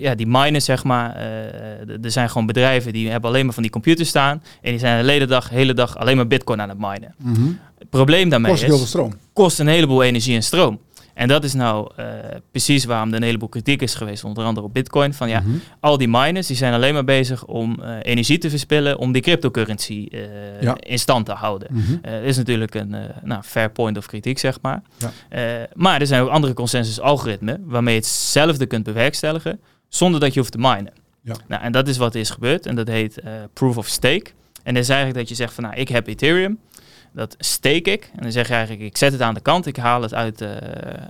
[0.00, 3.62] ja, die miners, zeg maar, uh, er zijn gewoon bedrijven die hebben alleen maar van
[3.62, 4.42] die computers staan.
[4.62, 7.14] En die zijn de hele dag, hele dag alleen maar bitcoin aan het minen.
[7.18, 7.58] Mm -hmm.
[7.78, 8.70] Het probleem daarmee kost is...
[8.70, 9.12] Kost stroom.
[9.32, 10.78] Kost een heleboel energie en stroom.
[11.14, 12.06] En dat is nou uh,
[12.50, 15.14] precies waarom er een heleboel kritiek is geweest, onder andere op Bitcoin.
[15.14, 15.60] Van ja, mm -hmm.
[15.80, 19.22] al die miners die zijn alleen maar bezig om uh, energie te verspillen om die
[19.22, 20.20] cryptocurrency uh,
[20.60, 20.76] ja.
[20.80, 21.68] in stand te houden.
[21.70, 22.24] Mm -hmm.
[22.24, 24.82] is natuurlijk een nou, fair point of kritiek, zeg maar.
[24.98, 25.12] Ja.
[25.74, 30.52] maar er zijn ook andere consensus-algoritmen waarmee je hetzelfde kunt bewerkstelligen zonder dat je hoeft
[30.52, 30.92] te minen.
[31.22, 31.34] Ja.
[31.48, 34.26] Nou, en dat is wat er is gebeurd en dat heet proof of stake.
[34.62, 36.58] En dat is eigenlijk dat je zegt van nou, ik heb Ethereum
[37.14, 38.10] dat steek ik.
[38.14, 40.40] En dan zeg je eigenlijk, ik zet het aan de kant, ik haal het uit,
[40.40, 40.48] uh,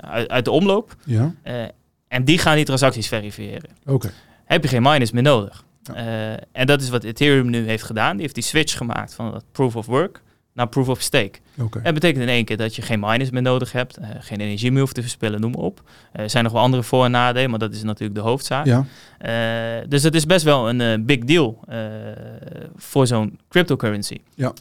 [0.01, 0.97] uit, uit, de omloop.
[1.05, 1.35] Ja.
[1.45, 1.65] Uh,
[2.09, 3.71] en die gaan die transacties verifiëren.
[3.87, 4.13] Oké.
[4.45, 5.65] Heb je geen miners meer nodig.
[5.83, 5.95] Ja.
[5.95, 8.13] Uh, en dat is wat Ethereum nu heeft gedaan.
[8.13, 10.23] Die heeft die switch gemaakt van dat proof of work
[10.55, 11.39] naar proof of stake.
[11.59, 11.83] Okay.
[11.83, 14.71] Dat betekent in één keer dat je geen miners meer nodig hebt, uh, geen energie
[14.71, 15.83] meer hoeft te verspillen, noem maar op.
[15.85, 18.67] Uh, er zijn nog wel andere voor- en nadelen, maar dat is natuurlijk de hoofdzaak.
[18.67, 18.87] Ja.
[19.21, 21.61] Uh, dus het is best wel een big deal
[22.77, 24.19] voor zo'n cryptocurrency.
[24.35, 24.53] Ja.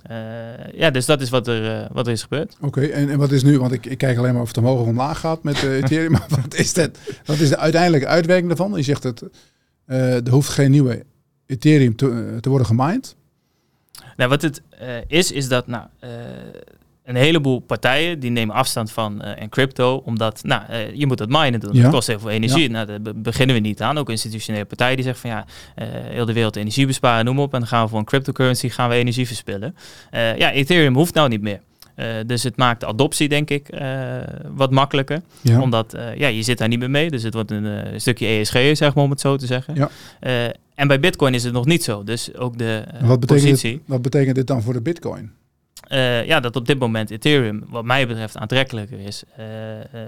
[0.74, 2.56] ja, dus dat is wat er, wat er is gebeurd.
[2.62, 2.91] Oké, okay.
[2.91, 4.88] en, en wat is nu, want ik, ik kijk alleen maar of het omhoog of
[4.88, 8.74] omlaag gaat met Ethereum, maar wat is, dat, wat is de uiteindelijke uitwerking daarvan?
[8.76, 9.30] Je zegt dat
[9.86, 11.04] er hoeft geen nieuwe
[11.46, 13.16] Ethereum te, te worden gemined.
[14.16, 16.09] Nou, wat het uh, is, is dat nou, uh,
[17.03, 20.61] een heleboel partijen die nemen afstand van uh, en crypto, omdat nou,
[20.93, 21.74] je moet dat minen doen.
[21.74, 21.82] Ja.
[21.82, 22.72] Dat kost heel veel energie.
[22.72, 22.84] Ja.
[22.86, 23.97] Nou, daar beginnen we niet aan.
[23.97, 25.45] Ook institutionele partijen die zeggen van ja,
[26.09, 27.53] heel de wereld energie besparen, noem op.
[27.53, 29.76] En dan gaan we voor een cryptocurrency gaan we energie verspillen.
[30.11, 31.59] ja, Ethereum hoeft nou niet meer.
[31.96, 34.18] Uh, dus het maakt de adoptie, denk ik, uh,
[34.48, 35.22] wat makkelijker.
[35.41, 35.62] Ja.
[35.62, 37.10] Omdat uh, ja, je zit daar niet meer mee.
[37.10, 39.76] Dus het wordt een stukje ESG, zeg maar, om het zo te zeggen.
[39.76, 39.89] Ja.
[40.76, 42.04] en bij Bitcoin is het nog niet zo.
[42.04, 43.72] Dus ook de wat betekent positie.
[43.72, 45.32] Dit, wat betekent dit dan voor de Bitcoin?
[46.26, 49.24] ja, dat op dit moment Ethereum, wat mij betreft, aantrekkelijker is.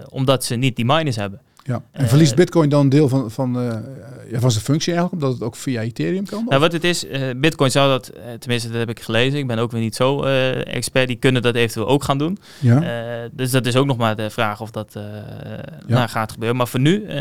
[0.10, 1.42] omdat ze niet die miners hebben.
[1.68, 1.82] Ja.
[1.92, 3.74] En verliest Bitcoin dan deel van, van, uh,
[4.32, 6.46] ja, van zijn functie eigenlijk, omdat het ook via Ethereum kan?
[6.48, 9.58] Nou, wat het is, uh, Bitcoin zou dat, tenminste dat heb ik gelezen, ik ben
[9.58, 12.38] ook weer niet zo expert, die kunnen dat eventueel ook gaan doen.
[12.60, 13.30] Ja.
[13.32, 15.62] dus dat is ook nog maar de vraag of dat ja.
[15.88, 16.58] nou, gaat gebeuren.
[16.58, 17.12] Maar voor nu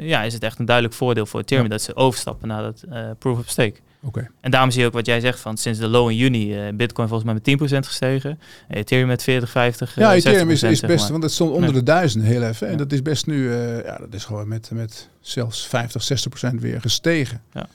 [0.00, 1.72] ja, is het echt een duidelijk voordeel voor Ethereum ja.
[1.72, 2.84] dat ze overstappen naar dat
[3.18, 3.80] proof of stake.
[4.06, 4.28] Okay.
[4.40, 6.74] En daarom zie je ook wat jij zegt van sinds de low in juni, uh,
[6.74, 8.38] Bitcoin volgens mij met 10% gestegen,
[8.68, 9.94] Ethereum met 40, 50.
[9.94, 12.68] Ja, Ethereum is, is best, want het stond onder de duizend heel even.
[12.68, 16.54] En dat is best nu, uh, ja, dat is gewoon met, met zelfs 50, 60%
[16.54, 17.42] weer gestegen.
[17.52, 17.66] Ja.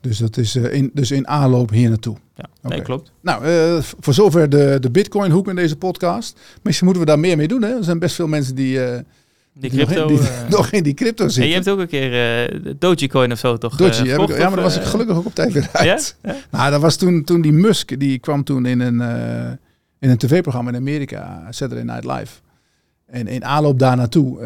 [0.00, 2.16] Dus dat is in, dus in aanloop hier naartoe.
[2.34, 2.76] Ja, okay.
[2.76, 3.10] nee, klopt.
[3.20, 3.42] Nou,
[4.00, 6.40] voor zover de, de Bitcoin hoek in deze podcast.
[6.62, 7.62] Misschien moeten we daar meer mee doen.
[7.62, 7.76] Hè?
[7.76, 8.80] Er zijn best veel mensen die
[9.58, 10.06] die crypto.
[10.06, 11.42] Die, die, uh, nog in die crypto zitten.
[11.42, 13.76] En je hebt ook een keer uh, Dogecoin of zo toch?
[13.76, 16.16] Doge, uh, ik, ja, maar daar was ik gelukkig ook op tijd weer uit.
[16.22, 16.32] Ja?
[16.32, 16.36] Ja?
[16.50, 19.00] Nou, dat was toen, toen die Musk, die kwam toen in een,
[19.98, 22.47] in een tv-programma in Amerika, Saturday Night Live.
[23.10, 24.38] En in aanloop daar naartoe,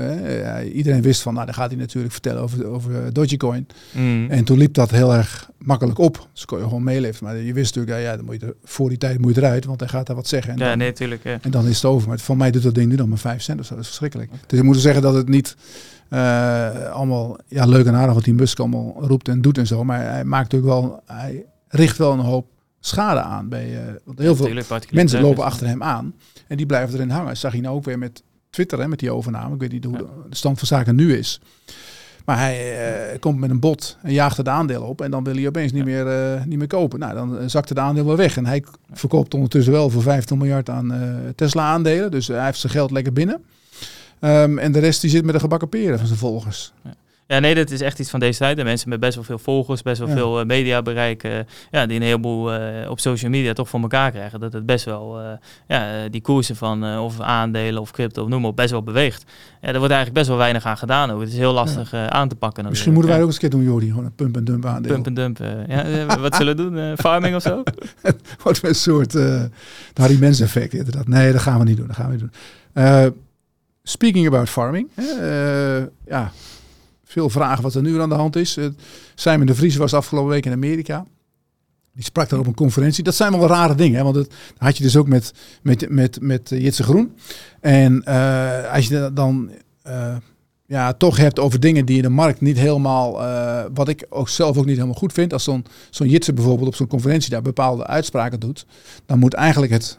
[0.72, 3.66] iedereen wist van, nou, dan gaat hij natuurlijk vertellen over, over Dogecoin.
[3.90, 4.30] Mm.
[4.30, 6.28] En toen liep dat heel erg makkelijk op.
[6.32, 7.24] Dus kon je gewoon meeleven.
[7.24, 9.40] Maar je wist natuurlijk, ja, ja dan moet je er, voor die tijd moet je
[9.40, 10.52] eruit, want hij gaat daar wat zeggen.
[10.52, 11.24] En ja, dan, nee, natuurlijk.
[11.24, 11.38] Ja.
[11.40, 12.08] En dan is het over.
[12.08, 13.74] Maar voor mij doet dat ding nu dan maar 5 cent of zo.
[13.74, 14.30] Dat is verschrikkelijk.
[14.46, 15.56] Dus ik moet zeggen dat het niet
[16.10, 19.84] uh, allemaal, ja, leuk en aardig wat die Musk allemaal roept en doet en zo.
[19.84, 22.46] Maar hij maakt natuurlijk wel, hij richt wel een hoop
[22.80, 23.48] schade aan.
[23.48, 24.48] Bij, uh, want heel veel
[24.90, 26.14] mensen lopen achter hem aan.
[26.46, 27.36] En die blijven erin hangen.
[27.36, 28.22] Zag je nou ook weer met
[28.53, 29.55] Twitter hè, met die overname.
[29.55, 30.05] Ik weet niet hoe ja.
[30.28, 31.40] de stand van zaken nu is.
[32.24, 35.00] Maar hij uh, komt met een bot en jaagt het aandeel op.
[35.00, 36.98] En dan wil hij opeens niet, meer, uh, niet meer kopen.
[36.98, 38.36] Nou, dan zakt het aandeel weer weg.
[38.36, 41.00] En hij verkoopt ondertussen wel voor 15 miljard aan uh,
[41.36, 42.11] Tesla-aandelen.
[42.11, 43.44] Dus hij heeft zijn geld lekker binnen.
[44.20, 46.72] Um, en de rest die zit met de gebakken peren van zijn volgers.
[46.82, 46.94] Ja.
[47.32, 48.58] Ja, nee, dat is echt iets van deze tijd.
[48.58, 50.14] En mensen met best wel veel volgers, best wel Ja.
[50.14, 54.10] veel uh, media bereiken, ja, die een heleboel uh, op social media toch voor elkaar
[54.10, 54.40] krijgen.
[54.40, 55.26] Dat het best wel, uh,
[55.68, 59.24] ja, die koersen van of aandelen of crypto of noem maar op, best wel beweegt.
[59.60, 61.20] Ja, er wordt eigenlijk best wel weinig aan gedaan ook.
[61.20, 62.10] Het is heel lastig ja.
[62.10, 62.64] aan te pakken.
[62.68, 63.88] Misschien moeten wij ook eens een keer doen, Jordi.
[63.88, 64.92] Gewoon een pump en dump aandeel.
[64.92, 65.38] Pump en dump.
[65.68, 66.96] ja, wat zullen we doen?
[66.96, 67.62] farming of zo?
[68.44, 69.42] Wat een soort uh,
[69.94, 71.08] Harry Mens effect inderdaad.
[71.08, 71.86] Nee, dat gaan we niet doen.
[71.86, 72.32] Dat gaan we niet doen.
[72.84, 73.06] Uh,
[73.82, 74.88] speaking about farming.
[74.96, 76.32] Uh, ja,
[77.12, 78.56] veel vragen wat er nu aan de hand is.
[78.56, 78.66] Uh,
[79.14, 81.04] Simon de Vries was afgelopen week in Amerika.
[81.94, 83.04] Die sprak daar op een conferentie.
[83.04, 83.96] Dat zijn wel rare dingen.
[83.96, 84.02] Hè?
[84.02, 85.32] Want dat had je dus ook met,
[85.62, 87.16] met, met, met Jitse Groen.
[87.60, 89.50] En uh, als je dan
[90.66, 93.12] ja, toch hebt over dingen die in de markt niet helemaal...
[93.74, 95.32] Wat ik ook zelf ook niet helemaal goed vind.
[95.32, 98.66] Als zo'n zo'n Jitse bijvoorbeeld op zo'n conferentie daar bepaalde uitspraken doet.
[99.06, 99.98] Dan moet eigenlijk het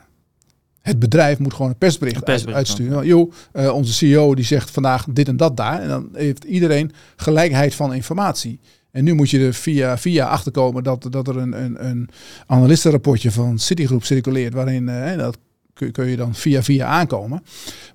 [0.83, 3.05] het bedrijf moet gewoon een persbericht, een persbericht uitsturen.
[3.05, 5.81] Joh, uh, onze CEO die zegt vandaag dit en dat daar.
[5.81, 8.59] En dan heeft iedereen gelijkheid van informatie.
[8.91, 12.09] En nu moet je er via, via achterkomen dat, dat er een, een, een
[12.47, 14.53] analistenrapportje van Citigroup circuleert.
[14.53, 15.37] Waarin uh, dat
[15.73, 17.43] kun, kun, je dan via via aankomen.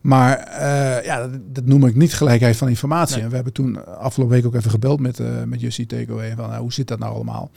[0.00, 3.14] Maar uh, ja, dat, dat, noem ik niet gelijkheid van informatie.
[3.14, 3.24] Nee.
[3.24, 6.34] En we hebben toen afgelopen week ook even gebeld met, met Jussie Takeaway.
[6.36, 7.50] Van hoe zit dat nou allemaal?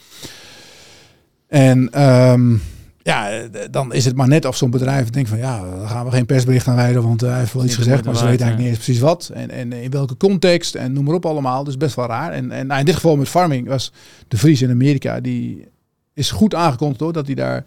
[1.47, 2.01] En...
[2.03, 2.61] Um,
[3.04, 6.12] ja, dan is het maar net of zo'n bedrijf denkt van ja, dan gaan we
[6.12, 8.68] geen persbericht aan wijden, want hij heeft wel iets gezegd, maar ze weten eigenlijk niet
[8.68, 9.32] eens precies wat.
[9.34, 11.64] En, en in welke context en noem maar op allemaal.
[11.64, 12.32] Dus best wel raar.
[12.32, 13.93] En, en nou, in dit geval met farming was
[14.28, 15.68] de Vries in Amerika, die
[16.14, 17.66] is goed aangekondigd hoor, dat hij daar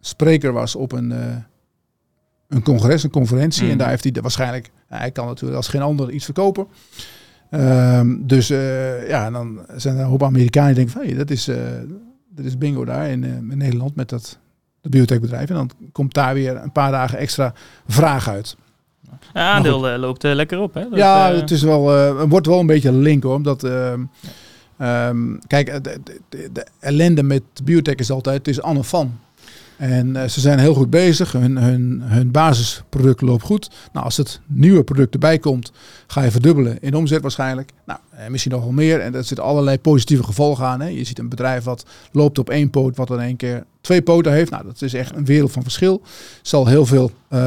[0.00, 1.18] spreker was op een, uh,
[2.48, 3.64] een congres, een conferentie.
[3.64, 3.70] Mm.
[3.70, 6.66] En daar heeft hij waarschijnlijk, nou, hij kan natuurlijk als geen ander iets verkopen.
[7.50, 11.16] Um, dus uh, ja, en dan zijn er een hoop Amerikanen die denken van hey,
[11.16, 11.56] dat is, uh,
[12.30, 14.38] dat is bingo daar in, in Nederland met dat
[14.86, 15.48] het biotechbedrijf.
[15.48, 17.52] En dan komt daar weer een paar dagen extra
[17.86, 18.56] vraag uit.
[19.34, 20.74] Ja, aandeel uh, loopt uh, lekker op.
[20.74, 20.88] Hè?
[20.88, 23.34] Dat, ja, uh, het is wel, het wordt wel een beetje link hoor.
[23.34, 24.10] Omdat, um,
[24.80, 29.18] um, kijk, de, de, de, ellende met biotech is altijd, het is Anne van.
[29.76, 31.32] En ze zijn heel goed bezig.
[31.32, 33.70] Hun, hun, hun basisproduct loopt goed.
[33.92, 35.72] Nou, als het nieuwe product erbij komt,
[36.06, 37.70] ga je verdubbelen in omzet waarschijnlijk.
[37.86, 39.00] Nou, en misschien nog wel meer.
[39.00, 40.80] En daar zitten allerlei positieve gevolgen aan.
[40.80, 40.88] Hè.
[40.88, 44.32] Je ziet een bedrijf wat loopt op één poot, wat in één keer twee poten
[44.32, 44.50] heeft.
[44.50, 46.02] Nou, dat is echt een wereld van verschil.
[46.42, 47.40] Zal heel veel uh,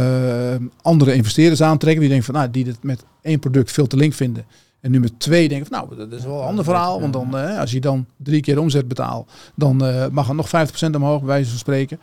[0.81, 1.99] andere investeerders aantrekken.
[1.99, 4.45] Die denken van, nou, die het met één product veel te link vinden.
[4.81, 7.01] En nu met twee denken van, nou, dat is wel een ander verhaal.
[7.01, 10.47] Want dan, uh, als je dan drie keer omzet betaalt, dan uh, mag het nog
[10.47, 11.99] 50% omhoog, bij wijze van spreken.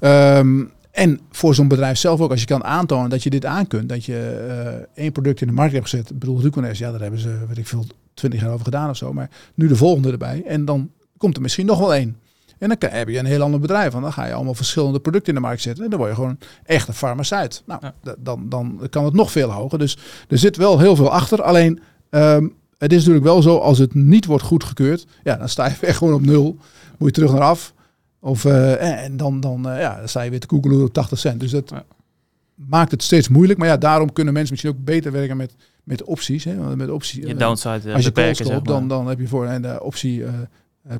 [0.00, 0.38] Ja.
[0.38, 3.66] Um, en voor zo'n bedrijf zelf ook, als je kan aantonen dat je dit aan
[3.66, 4.46] kunt, dat je
[4.94, 6.10] uh, één product in de markt hebt gezet.
[6.10, 8.96] Ik bedoel, Rucones, ja, daar hebben ze, weet ik veel, 20 jaar over gedaan of
[8.96, 9.12] zo.
[9.12, 10.42] Maar nu de volgende erbij.
[10.46, 12.16] En dan komt er misschien nog wel één.
[12.58, 13.92] En dan heb je een heel ander bedrijf.
[13.92, 15.84] Want dan ga je allemaal verschillende producten in de markt zetten.
[15.84, 17.62] En dan word je gewoon echt een farmaceut.
[17.66, 18.14] Nou, ja.
[18.18, 19.78] dan, dan kan het nog veel hoger.
[19.78, 21.42] Dus er zit wel heel veel achter.
[21.42, 21.80] Alleen,
[22.10, 25.74] um, het is natuurlijk wel zo, als het niet wordt goedgekeurd, ja, dan sta je
[25.86, 26.56] echt gewoon op nul.
[26.98, 27.74] Moet je terug naar af.
[28.20, 31.18] Of, uh, en dan, dan, uh, ja, dan sta je weer te koekelen op 80
[31.18, 31.40] cent.
[31.40, 31.84] Dus dat ja.
[32.54, 33.58] maakt het steeds moeilijk.
[33.58, 35.54] Maar ja, daarom kunnen mensen misschien ook beter werken met,
[35.84, 36.44] met opties.
[36.44, 36.56] Hè?
[36.56, 39.46] Want Met optie, je downside uh, als je beperken, op, dan, dan heb je voor
[39.46, 40.24] en de optie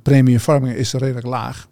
[0.02, 1.68] premium farming is redelijk laag.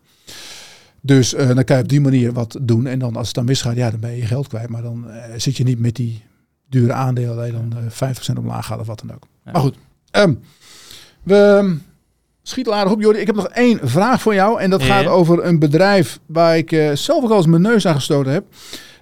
[1.00, 2.86] Dus uh, dan kan je op die manier wat doen.
[2.86, 4.68] En dan als het dan misgaat, ja, dan ben je je geld kwijt.
[4.68, 6.22] Maar dan uh, zit je niet met die
[6.68, 9.26] dure aandelen je dan uh, 50% omlaag gaat of wat dan ook.
[9.44, 9.74] Maar goed,
[10.12, 10.40] um,
[11.22, 11.76] we
[12.42, 13.20] schieten aardig op, Jordi.
[13.20, 14.60] Ik heb nog één vraag voor jou.
[14.60, 17.86] En dat gaat over een bedrijf waar ik uh, zelf ook al eens mijn neus
[17.86, 18.44] aan gestoten heb.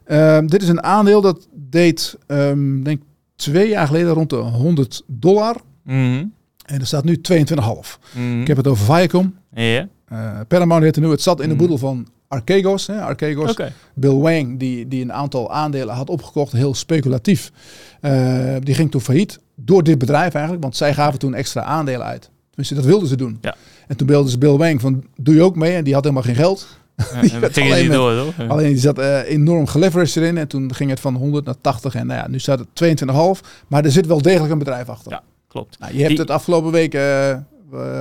[0.06, 3.02] Uh, dit is een aandeel dat deed, um, denk
[3.36, 5.56] twee jaar geleden rond de 100 dollar.
[5.82, 6.32] Mm -hmm.
[6.64, 7.54] En er staat nu 22,5.
[7.54, 7.72] Mm
[8.12, 8.40] -hmm.
[8.40, 9.34] Ik heb het over Viacom.
[9.54, 9.88] Ja.
[10.12, 11.10] Uh, Paramount heette nu.
[11.10, 12.86] Het zat in de boedel van Archegos.
[12.86, 13.50] Hè, Archegos.
[13.50, 13.72] Okay.
[13.94, 17.52] Bill Wang, die, die een aantal aandelen had opgekocht, heel speculatief.
[18.00, 22.06] Uh, die ging toen failliet door dit bedrijf eigenlijk, want zij gaven toen extra aandelen
[22.06, 22.30] uit.
[22.48, 23.38] Tenminste, dat wilden ze doen.
[23.40, 23.54] Ja.
[23.86, 25.74] En toen belden ze Bill Wang van, doe je ook mee?
[25.74, 26.66] En die had helemaal geen geld.
[27.14, 30.38] Alleen, met, door, alleen die zat uh, enorm geleveraged erin.
[30.38, 31.94] En toen ging het van 100 naar 80.
[31.94, 33.48] En nou ja, nu staat het 22,5.
[33.66, 35.12] Maar er zit wel degelijk een bedrijf achter.
[35.12, 35.78] Ja, klopt.
[35.78, 36.20] Nou, je hebt die...
[36.20, 37.36] het afgelopen week uh,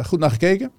[0.05, 0.71] goed naar gekeken.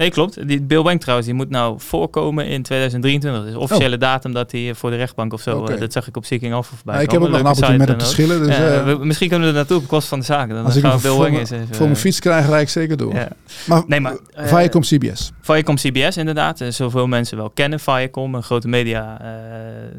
[0.00, 0.48] Nee, klopt.
[0.48, 3.44] Die Bill Bank trouwens, die moet nou voorkomen in 2023.
[3.44, 4.00] Dus officiële oh.
[4.00, 5.58] datum dat hij voor de rechtbank of zo.
[5.58, 5.74] Okay.
[5.74, 6.94] Uh, dat zag ik op Seeking Alpha voorbij.
[6.94, 8.42] Ja, ik heb ook nog een appeltje met hem te schillen.
[8.46, 10.54] Dus, ja, we, misschien kunnen we er naartoe op kost van de zaken.
[10.54, 11.74] Dan als gaan ik we Bill Wang eens even...
[11.74, 13.14] voor mijn fiets krijg, rijd ik zeker door.
[13.14, 13.28] Ja.
[13.66, 15.32] Maar, nee, maar uh, Viacom CBS.
[15.40, 16.64] Viacom CBS inderdaad.
[16.68, 18.34] Zoveel mensen wel kennen Viacom.
[18.34, 19.20] Een grote media,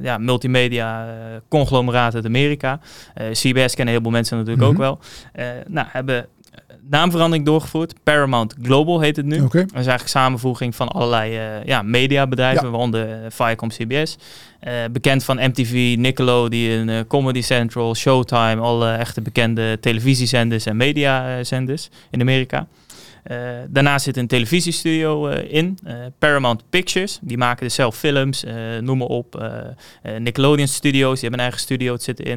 [0.02, 1.08] ja, multimedia
[1.47, 2.80] conglomeraat uit Amerika.
[3.32, 4.72] CBS kennen heel veel mensen natuurlijk Mhm.
[4.72, 4.86] mm -hmm.
[4.86, 4.99] ook
[5.34, 5.64] wel.
[5.68, 6.28] nou, hebben
[6.92, 7.94] naamverandering doorgevoerd.
[8.04, 9.42] Paramount Global heet het nu.
[9.42, 9.58] Oké.
[9.60, 12.70] Dat is eigenlijk samenvoeging van allerlei eh, ja, mediabedrijven, Ja.
[12.72, 14.18] waaronder eh, Viacom CBS.
[14.60, 21.89] Eh, bekend van MTV, Nickelodeon, eh, Comedy Central, Showtime, alle echte bekende televisiezenders en mediazenders
[22.10, 22.68] in Amerika.
[23.24, 23.38] Eh,
[23.69, 27.19] daarnaast zit een televisiestudio eh, in, eh, Paramount Pictures.
[27.22, 28.43] Die maken dus zelf films,
[28.82, 29.51] noem maar op.
[30.19, 32.19] Nickelodeon Studios, die hebben een eigen studio, het zit.
[32.19, 32.36] Eh,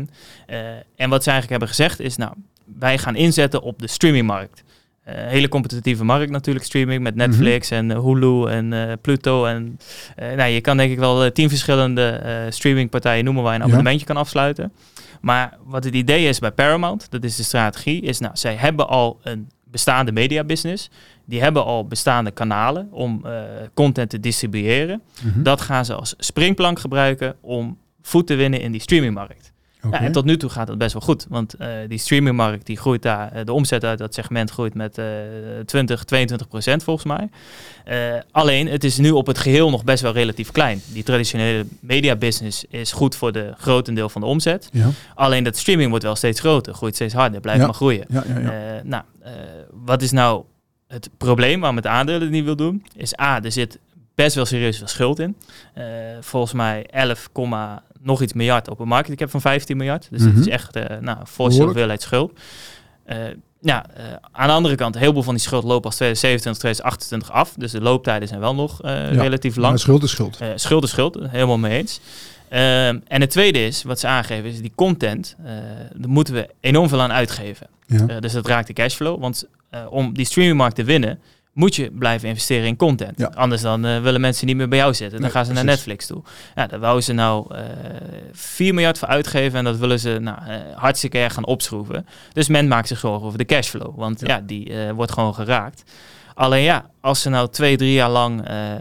[0.96, 2.32] en wat ze eigenlijk hebben gezegd is, nou,
[2.78, 4.62] wij gaan inzetten op de streamingmarkt.
[5.04, 9.44] Hele competitieve markt natuurlijk, streaming met Netflix en Hulu en Pluto.
[9.44, 9.78] En,
[10.16, 13.72] nou, je kan denk ik wel tien verschillende streamingpartijen noemen waar je een Ja.
[13.72, 14.72] abonnementje kan afsluiten.
[15.20, 18.88] Maar wat het idee is bij Paramount, dat is de strategie, is nou, zij hebben
[18.88, 20.90] al een bestaande mediabusiness.
[21.24, 23.32] Die hebben al bestaande kanalen om eh,
[23.74, 25.02] content te distribueren.
[25.22, 25.42] Mhm.
[25.42, 29.52] Dat gaan ze als springplank gebruiken om voet te winnen in die streamingmarkt.
[29.90, 31.26] Ja, en tot nu toe gaat dat best wel goed.
[31.28, 34.98] Want eh, die streamingmarkt die groeit daar, eh, de omzet uit dat segment groeit met
[34.98, 35.04] eh
[35.66, 37.28] 20, 22 procent volgens mij.
[38.30, 40.80] Alleen, het is nu op het geheel nog best wel relatief klein.
[40.92, 44.68] Die traditionele media business is goed voor de grotendeel van de omzet.
[44.72, 47.66] Ja, Alleen dat streaming wordt wel steeds groter, groeit steeds harder, blijft Ja.
[47.66, 48.04] maar groeien.
[48.08, 48.40] ja, ja.
[48.40, 48.80] ja.
[48.84, 49.02] Nou,
[49.72, 50.44] wat is nou
[50.88, 52.84] het probleem waarom het aandelen het niet wil doen?
[52.96, 53.78] Is A, er zit
[54.14, 55.36] best wel serieus veel schuld in.
[55.74, 55.84] Eh,
[56.20, 60.06] volgens mij 11, komma nog iets miljard op een market cap van 15 miljard.
[60.10, 60.40] Dus dat Mhm.
[60.40, 62.38] is echt eh nou, een forse hoeveelheid schuld.
[63.04, 63.16] Eh,
[63.60, 67.30] ja, eh, aan de andere kant, een heleboel van die schuld lopen als 2027, 2028
[67.32, 67.54] af.
[67.58, 69.22] Dus de looptijden zijn wel nog eh, Ja.
[69.22, 69.78] relatief lang.
[69.80, 70.36] schuld is schuld.
[70.40, 72.00] Eh, schuld is schuld, helemaal mee eens.
[72.48, 75.52] Ehm, en het tweede is, wat ze aangeven, is die content, eh
[75.94, 77.66] daar moeten we enorm veel aan uitgeven.
[77.98, 78.06] Ja.
[78.14, 79.20] Eh, dus dat raakt de cashflow.
[79.20, 81.18] Want eh, om die streamingmarkt te winnen,
[81.52, 83.18] moet je blijven investeren in content.
[83.18, 83.32] Ja.
[83.34, 85.10] Anders dan eh, willen mensen niet meer bij jou zitten.
[85.12, 85.64] Dan Nee, gaan ze naar.
[85.64, 86.22] Netflix toe.
[86.54, 87.60] Ja, daar wouden ze nou eh
[88.32, 90.38] 4 miljard voor uitgeven en dat willen ze nou,
[90.74, 92.06] hartstikke erg gaan opschroeven.
[92.32, 94.26] Dus men maakt zich zorgen over de cashflow, want Ja.
[94.26, 95.82] ja, die wordt gewoon geraakt.
[96.34, 98.80] Alleen ja, als ze nou twee, drie jaar lang eh, eh,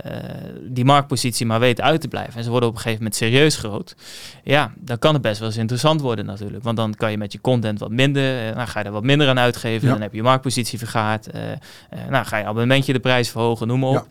[0.62, 3.56] die marktpositie maar weten uit te blijven en ze worden op een gegeven moment serieus
[3.56, 3.96] groot,
[4.44, 6.64] ja, dan kan het best wel eens interessant worden natuurlijk.
[6.64, 9.28] Want dan kan je met je content wat minder, dan ga je er wat minder
[9.30, 9.94] aan uitgeven, Ja.
[9.94, 11.42] dan heb je je marktpositie vergaard, eh,
[12.10, 14.08] nou ga je abonnementje de prijs verhogen, noem maar op.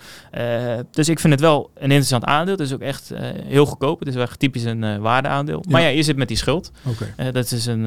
[0.91, 2.55] Dus ik vind het wel een interessant aandeel.
[2.57, 3.13] Het is ook echt
[3.47, 3.99] heel goedkoop.
[3.99, 5.65] Het is wel echt typisch een waardeaandeel.
[5.69, 5.89] Maar Ja.
[5.89, 6.71] je zit met die schuld.
[6.85, 7.33] Oké.
[7.33, 7.85] Dat is een,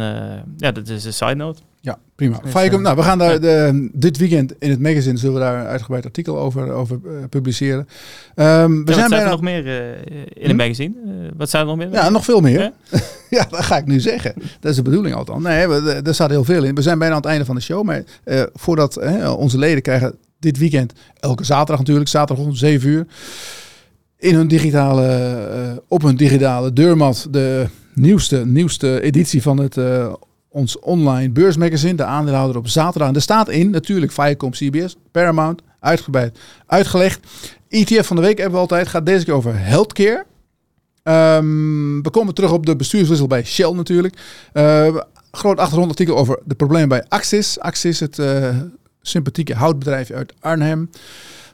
[0.58, 1.62] ja, dat is een side note.
[1.86, 2.40] Ja, prima.
[2.44, 5.60] Dus, eh, nou, we gaan daar de, dit weekend in het magazine zullen we daar
[5.60, 7.88] een uitgebreid artikel over, over eh, publiceren.
[8.36, 9.30] Ehm, we Ja, wat zijn staat er bijna...
[9.30, 9.88] nog meer eh,
[10.34, 10.48] in Hm?
[10.48, 10.94] het magazine?
[11.06, 11.92] Eh, wat staat er nog meer?
[11.92, 12.60] Ja, nog veel meer.
[12.60, 12.72] Ja?
[13.30, 14.34] Ja, dat ga ik nu zeggen.
[14.60, 15.44] Dat is de bedoeling althans.
[15.44, 16.76] Nee, we- er staat heel veel in.
[16.76, 17.84] We zijn bijna aan het einde van de show.
[17.84, 18.04] Maar
[18.54, 19.00] voordat
[19.38, 23.06] onze leden krijgen dit weekend, elke zaterdag natuurlijk, zaterdag om 7 uur,
[24.18, 29.78] in hun digitale, op hun digitale deurmat de nieuwste, nieuwste editie van het
[30.56, 33.08] ons online beursmagazine, de aandeelhouder op zaterdag.
[33.08, 37.28] En er staat in natuurlijk Viacom, CBS, Paramount, uitgebreid uitgelegd.
[37.70, 40.26] ETF van de week hebben we altijd, gaat deze keer over healthcare.
[41.04, 44.18] Ehm, we komen terug op de bestuurswissel bij Shell natuurlijk.
[44.54, 44.96] Eh,
[45.32, 47.60] groot achtergrondartikel over de problemen bij Axis.
[47.60, 48.58] Axis, het eh,
[49.02, 50.90] sympathieke houtbedrijf uit Arnhem.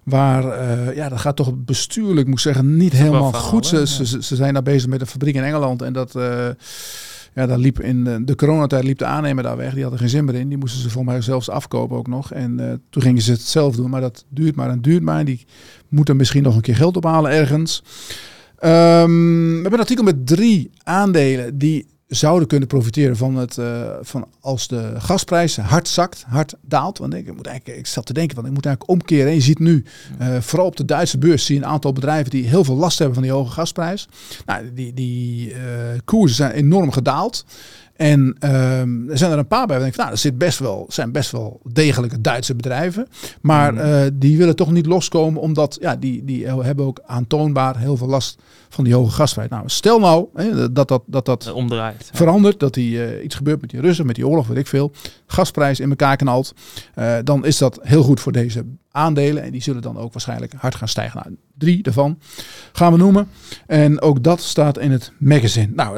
[0.04, 3.66] Waar, eh, ja, dat gaat toch bestuurlijk, moet ik zeggen, niet helemaal verhaal, goed.
[3.66, 5.82] Ze, ze, ze zijn daar bezig met een fabriek in Engeland.
[5.82, 6.16] En dat,
[7.34, 9.74] ja, daar liep in de, coronatijd liep de aannemer daar weg.
[9.74, 10.50] Die had er geen zin meer in.
[10.50, 12.34] Die moesten ze volgens mij zelfs afkopen ook nog.
[12.34, 13.90] En eh, toen gingen ze het zelf doen.
[13.90, 15.26] Maar dat duurt maar en duurt maar.
[15.26, 15.46] Die
[15.88, 17.84] moeten misschien nog een keer geld ophalen ergens.
[18.58, 23.82] Ehm, we hebben een artikel met drie aandelen die zouden kunnen profiteren van het eh,
[24.02, 26.98] van als de gasprijs hard zakt, hard daalt.
[26.98, 29.28] Want ik moet eigenlijk, ik zat te denken, want ik moet eigenlijk omkeren.
[29.28, 29.86] En je ziet nu,
[30.18, 32.98] eh, vooral op de Duitse beurs, zie je een aantal bedrijven die heel veel last
[32.98, 34.08] hebben van die hoge gasprijs.
[34.46, 35.60] Nou, die, die eh,
[36.06, 37.46] koersen zijn enorm gedaald.
[38.02, 39.78] En ehm, er zijn er een paar bij.
[39.78, 43.08] waar ik denk, van, nou, er zit best wel, zijn best wel degelijke Duitse bedrijven.
[43.42, 43.82] Maar Mhm.
[43.84, 48.08] eh, die willen toch niet loskomen, omdat ja, die, die hebben ook aantoonbaar heel veel
[48.08, 48.38] last
[48.70, 49.50] van die hoge gasprijs.
[49.50, 52.10] Nou, stel nou hè, dat dat, dat, dat Eh, omdraait.
[52.14, 54.92] Verandert, dat die, eh, iets gebeurt met die Russen, met die oorlog, weet ik veel.
[55.28, 56.54] Gasprijs in elkaar knalt.
[57.24, 59.44] dan is dat heel goed voor deze aandelen.
[59.44, 61.22] En die zullen dan ook waarschijnlijk hard gaan stijgen.
[61.24, 62.20] Nou, drie daarvan
[62.72, 63.28] gaan we noemen.
[63.68, 65.72] En ook dat staat in het magazine.
[65.76, 65.98] Nou,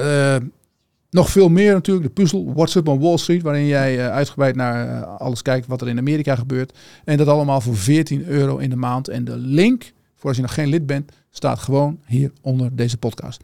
[1.14, 2.06] nog veel meer natuurlijk.
[2.06, 3.42] De puzzel What's Up on Wall Street.
[3.42, 6.78] Waarin jij eh, uitgebreid naar eh, alles kijkt wat er in Amerika gebeurt.
[7.06, 9.08] En dat allemaal voor 14 euro in de maand.
[9.08, 12.98] En de link, voor als je nog geen lid bent, staat gewoon hier onder deze
[12.98, 13.42] podcast.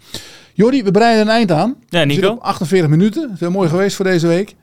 [0.53, 1.75] Jordi, we breiden een eind aan.
[1.87, 2.29] Ja, Nico?
[2.29, 3.31] op 48 minuten.
[3.37, 4.55] Veel mooi geweest voor deze week.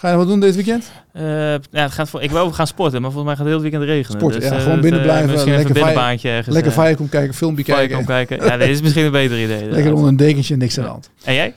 [0.00, 0.90] Ga je wat doen dit weekend?
[1.12, 3.64] Eh, ja, het gaat voor, ik wil gaan sporten, maar volgens mij gaat het heel
[3.64, 4.20] het weekend regenen.
[4.20, 6.54] Sporten, ja, eh, gewoon binnen blijven, Misschien lekker binnenbaantje ergens.
[6.54, 8.04] Lekker eh, Viacom kijken, filmpje kijken.
[8.04, 8.44] kijken.
[8.44, 9.70] Ja, dit is misschien een beter idee.
[9.70, 11.10] Lekker onder een dekentje en niks aan de hand.
[11.24, 11.54] En jij?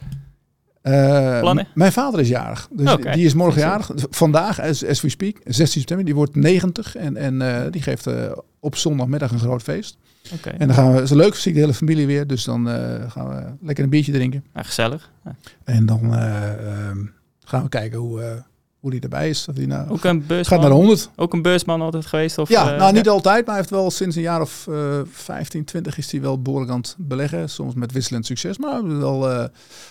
[0.83, 1.55] Eh?
[1.73, 2.67] Mijn vader is jarig.
[2.71, 3.91] Dus die is morgen jarig.
[4.09, 6.05] Vandaag, as, as we speak, 16 september.
[6.05, 9.97] Die wordt 90 en, en eh, die geeft eh, op zondagmiddag een groot feest.
[10.57, 12.27] En dan gaan we, het is leuk, zie ik de hele familie weer.
[12.27, 12.67] Dus dan
[13.07, 14.43] gaan we lekker een biertje drinken.
[14.53, 15.11] Ja, gezellig.
[15.25, 15.35] Ja.
[15.63, 17.05] En dan eh, ehm,
[17.43, 18.43] gaan we kijken hoe,
[18.83, 19.47] hoe die erbij is.
[19.53, 20.59] Die nou, Ook een gaat beursman.
[20.59, 21.09] naar de 100.
[21.15, 22.37] Ook een beursman altijd geweest?
[22.37, 24.99] Of, Ja, eh, nou niet altijd, maar hij heeft wel sinds een jaar of eh
[25.11, 27.49] 15, 20 is hij wel behoorlijk aan het beleggen.
[27.49, 29.45] Soms met wisselend succes, maar wel, eh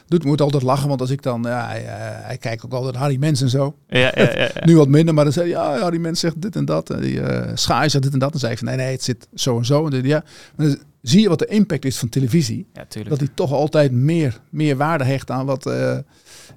[0.06, 0.88] doet, moet altijd lachen.
[0.88, 1.94] Want als ik dan, ja, hij, eh,
[2.26, 3.76] hij kijkt ook altijd Harry Mens en zo.
[3.88, 4.50] Ja, ja.
[4.66, 6.90] Nu wat minder, maar dan zei hij, ja, Harry Mens zegt dit en dat.
[6.90, 7.20] En die
[7.54, 8.30] Schaai zegt dit en dat.
[8.30, 9.86] Dan zei van, nee, nee, het zit zo en zo.
[9.86, 10.24] En hij, ja,
[10.56, 12.66] maar dan zie je wat de impact is van televisie.
[12.72, 12.86] ja.
[13.08, 15.96] Dat hij toch altijd meer, meer waarde hecht aan wat eh,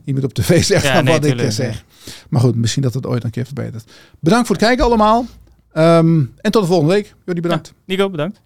[0.03, 1.83] iemand op tv zegt Ja, dan nee, wat ik tuurlijk, eh, zeg.
[2.29, 3.91] Maar goed, misschien dat het ooit een keer verbetert.
[4.19, 5.25] Bedankt voor het kijken allemaal.
[5.71, 7.15] Ehm, en tot de volgende week.
[7.25, 7.73] Jullie bedankt.
[7.85, 8.41] Nico, bedankt.